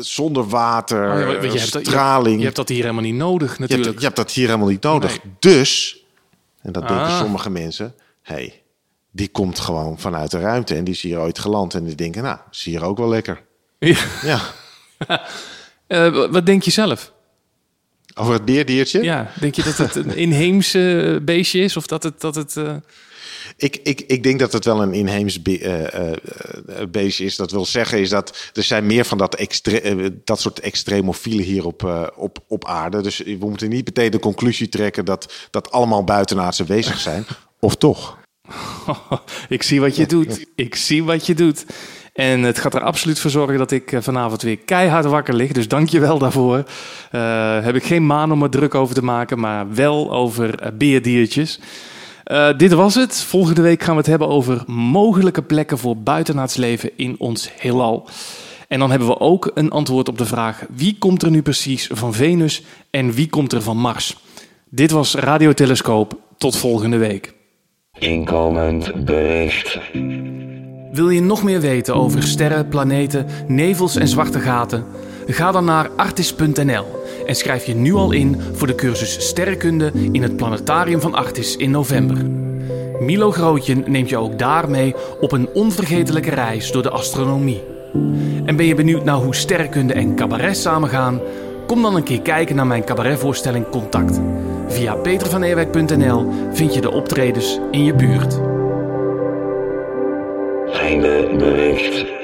zonder 0.00 0.48
water, 0.48 1.12
oh, 1.12 1.20
ja, 1.20 1.52
je, 1.52 1.58
hebt 1.58 1.86
straling. 1.86 2.32
Je, 2.32 2.38
je, 2.38 2.44
hebt 2.44 2.56
dat 2.56 2.68
hier 2.68 2.80
helemaal 2.80 3.02
niet 3.02 3.14
nodig 3.14 3.58
natuurlijk. 3.58 3.78
Je 3.78 3.86
hebt, 3.86 3.98
je 3.98 4.04
hebt 4.04 4.16
dat 4.16 4.30
hier 4.30 4.46
helemaal 4.46 4.68
niet 4.68 4.82
nodig. 4.82 5.22
Nee. 5.22 5.34
Dus, 5.38 6.02
en 6.62 6.72
dat 6.72 6.82
ah. 6.82 6.88
denken 6.88 7.16
sommige 7.16 7.50
mensen, 7.50 7.94
hey, 8.22 8.62
die 9.10 9.28
komt 9.28 9.58
gewoon 9.58 9.98
vanuit 9.98 10.30
de 10.30 10.40
ruimte 10.40 10.74
en 10.74 10.84
die 10.84 10.94
is 10.94 11.02
hier 11.02 11.18
ooit 11.18 11.38
geland 11.38 11.74
en 11.74 11.84
die 11.84 11.94
denken, 11.94 12.22
nou, 12.22 12.38
is 12.50 12.64
hier 12.64 12.84
ook 12.84 12.98
wel 12.98 13.08
lekker. 13.08 13.42
Ja. 13.78 13.96
ja. 14.22 14.40
uh, 15.88 16.30
wat 16.30 16.46
denk 16.46 16.62
je 16.62 16.70
zelf? 16.70 17.12
Over 18.14 18.32
het 18.32 18.44
beerdiertje? 18.44 19.02
Ja, 19.02 19.30
denk 19.40 19.54
je 19.54 19.62
dat 19.62 19.76
het 19.76 19.94
een 19.94 20.16
inheems 20.16 20.74
uh, 20.74 21.20
beestje 21.20 21.60
is 21.60 21.76
of 21.76 21.86
dat 21.86 22.02
het... 22.02 22.20
Dat 22.20 22.34
het 22.34 22.56
uh... 22.56 22.74
Ik, 23.56 23.76
ik, 23.82 24.00
ik 24.06 24.22
denk 24.22 24.38
dat 24.38 24.52
het 24.52 24.64
wel 24.64 24.82
een 24.82 24.92
inheems 24.92 25.42
be 25.42 25.60
uh, 25.60 26.80
uh, 26.80 26.86
beestje 26.90 27.24
is. 27.24 27.36
Dat 27.36 27.50
wil 27.50 27.66
zeggen 27.66 28.00
is 28.00 28.08
dat 28.08 28.50
er 28.52 28.62
zijn 28.62 28.86
meer 28.86 29.04
van 29.04 29.18
dat, 29.18 29.34
extre 29.34 30.12
dat 30.24 30.40
soort 30.40 30.60
extremofielen 30.60 31.44
hier 31.44 31.66
op, 31.66 31.82
uh, 31.82 32.06
op, 32.16 32.38
op 32.48 32.66
aarde. 32.66 33.00
Dus 33.00 33.18
we 33.18 33.36
moeten 33.40 33.68
niet 33.68 33.84
meteen 33.84 34.10
de 34.10 34.18
conclusie 34.18 34.68
trekken 34.68 35.04
dat 35.04 35.32
dat 35.50 35.70
allemaal 35.70 36.04
buitenaardse 36.04 36.64
wezens 36.64 37.02
zijn. 37.02 37.26
of 37.60 37.76
toch? 37.76 38.18
ik 39.48 39.62
zie 39.62 39.80
wat 39.80 39.96
je 39.96 40.06
doet. 40.06 40.46
Ik 40.54 40.74
zie 40.74 41.04
wat 41.04 41.26
je 41.26 41.34
doet. 41.34 41.64
En 42.18 42.42
het 42.42 42.58
gaat 42.58 42.74
er 42.74 42.80
absoluut 42.80 43.18
voor 43.18 43.30
zorgen 43.30 43.58
dat 43.58 43.70
ik 43.70 43.96
vanavond 44.00 44.42
weer 44.42 44.58
keihard 44.58 45.04
wakker 45.04 45.34
lig. 45.34 45.52
Dus 45.52 45.68
dank 45.68 45.88
je 45.88 46.00
wel 46.00 46.18
daarvoor. 46.18 46.64
Uh, 47.12 47.64
heb 47.64 47.74
ik 47.74 47.84
geen 47.84 48.06
maan 48.06 48.32
om 48.32 48.42
er 48.42 48.50
druk 48.50 48.74
over 48.74 48.94
te 48.94 49.04
maken, 49.04 49.38
maar 49.38 49.74
wel 49.74 50.12
over 50.12 50.62
uh, 50.62 50.68
beerdiertjes. 50.72 51.60
Uh, 52.28 52.48
dit 52.56 52.72
was 52.72 52.94
het. 52.94 53.16
Volgende 53.16 53.62
week 53.62 53.82
gaan 53.82 53.94
we 53.94 54.00
het 54.00 54.10
hebben 54.10 54.28
over 54.28 54.62
mogelijke 54.66 55.42
plekken 55.42 55.78
voor 55.78 55.96
buitenaards 55.96 56.56
leven 56.56 56.90
in 56.96 57.14
ons 57.18 57.50
heelal. 57.58 58.08
En 58.68 58.78
dan 58.78 58.90
hebben 58.90 59.08
we 59.08 59.20
ook 59.20 59.50
een 59.54 59.70
antwoord 59.70 60.08
op 60.08 60.18
de 60.18 60.26
vraag: 60.26 60.64
wie 60.74 60.96
komt 60.98 61.22
er 61.22 61.30
nu 61.30 61.42
precies 61.42 61.90
van 61.92 62.14
Venus 62.14 62.62
en 62.90 63.12
wie 63.12 63.28
komt 63.28 63.52
er 63.52 63.62
van 63.62 63.76
Mars? 63.76 64.16
Dit 64.70 64.90
was 64.90 65.14
Radiotelescoop. 65.14 66.18
Tot 66.38 66.56
volgende 66.56 66.96
week. 66.96 67.34
Inkomend 67.98 69.04
bericht. 69.04 69.78
Wil 70.92 71.10
je 71.10 71.20
nog 71.20 71.42
meer 71.42 71.60
weten 71.60 71.94
over 71.94 72.22
sterren, 72.22 72.68
planeten, 72.68 73.26
nevels 73.46 73.96
en 73.96 74.08
zwarte 74.08 74.40
gaten? 74.40 74.84
Ga 75.30 75.52
dan 75.52 75.64
naar 75.64 75.90
artis.nl 75.96 76.84
en 77.26 77.34
schrijf 77.34 77.64
je 77.64 77.74
nu 77.74 77.94
al 77.94 78.12
in 78.12 78.40
voor 78.52 78.66
de 78.66 78.74
cursus 78.74 79.28
Sterrenkunde 79.28 79.92
in 80.12 80.22
het 80.22 80.36
Planetarium 80.36 81.00
van 81.00 81.14
Artis 81.14 81.56
in 81.56 81.70
november. 81.70 82.16
Milo 83.00 83.30
Grootjen 83.30 83.84
neemt 83.86 84.08
je 84.08 84.16
ook 84.16 84.38
daarmee 84.38 84.94
op 85.20 85.32
een 85.32 85.48
onvergetelijke 85.54 86.30
reis 86.30 86.72
door 86.72 86.82
de 86.82 86.90
astronomie. 86.90 87.62
En 88.44 88.56
ben 88.56 88.66
je 88.66 88.74
benieuwd 88.74 89.04
naar 89.04 89.16
hoe 89.16 89.34
sterrenkunde 89.34 89.92
en 89.92 90.16
cabaret 90.16 90.56
samengaan? 90.56 91.20
Kom 91.66 91.82
dan 91.82 91.96
een 91.96 92.02
keer 92.02 92.22
kijken 92.22 92.56
naar 92.56 92.66
mijn 92.66 92.84
cabaretvoorstelling 92.84 93.68
Contact. 93.68 94.20
Via 94.68 94.94
petervaneerwijk.nl 94.94 96.32
vind 96.52 96.74
je 96.74 96.80
de 96.80 96.90
optredens 96.90 97.58
in 97.70 97.84
je 97.84 97.94
buurt. 97.94 98.40
Einde 100.72 101.36
bericht. 101.38 102.17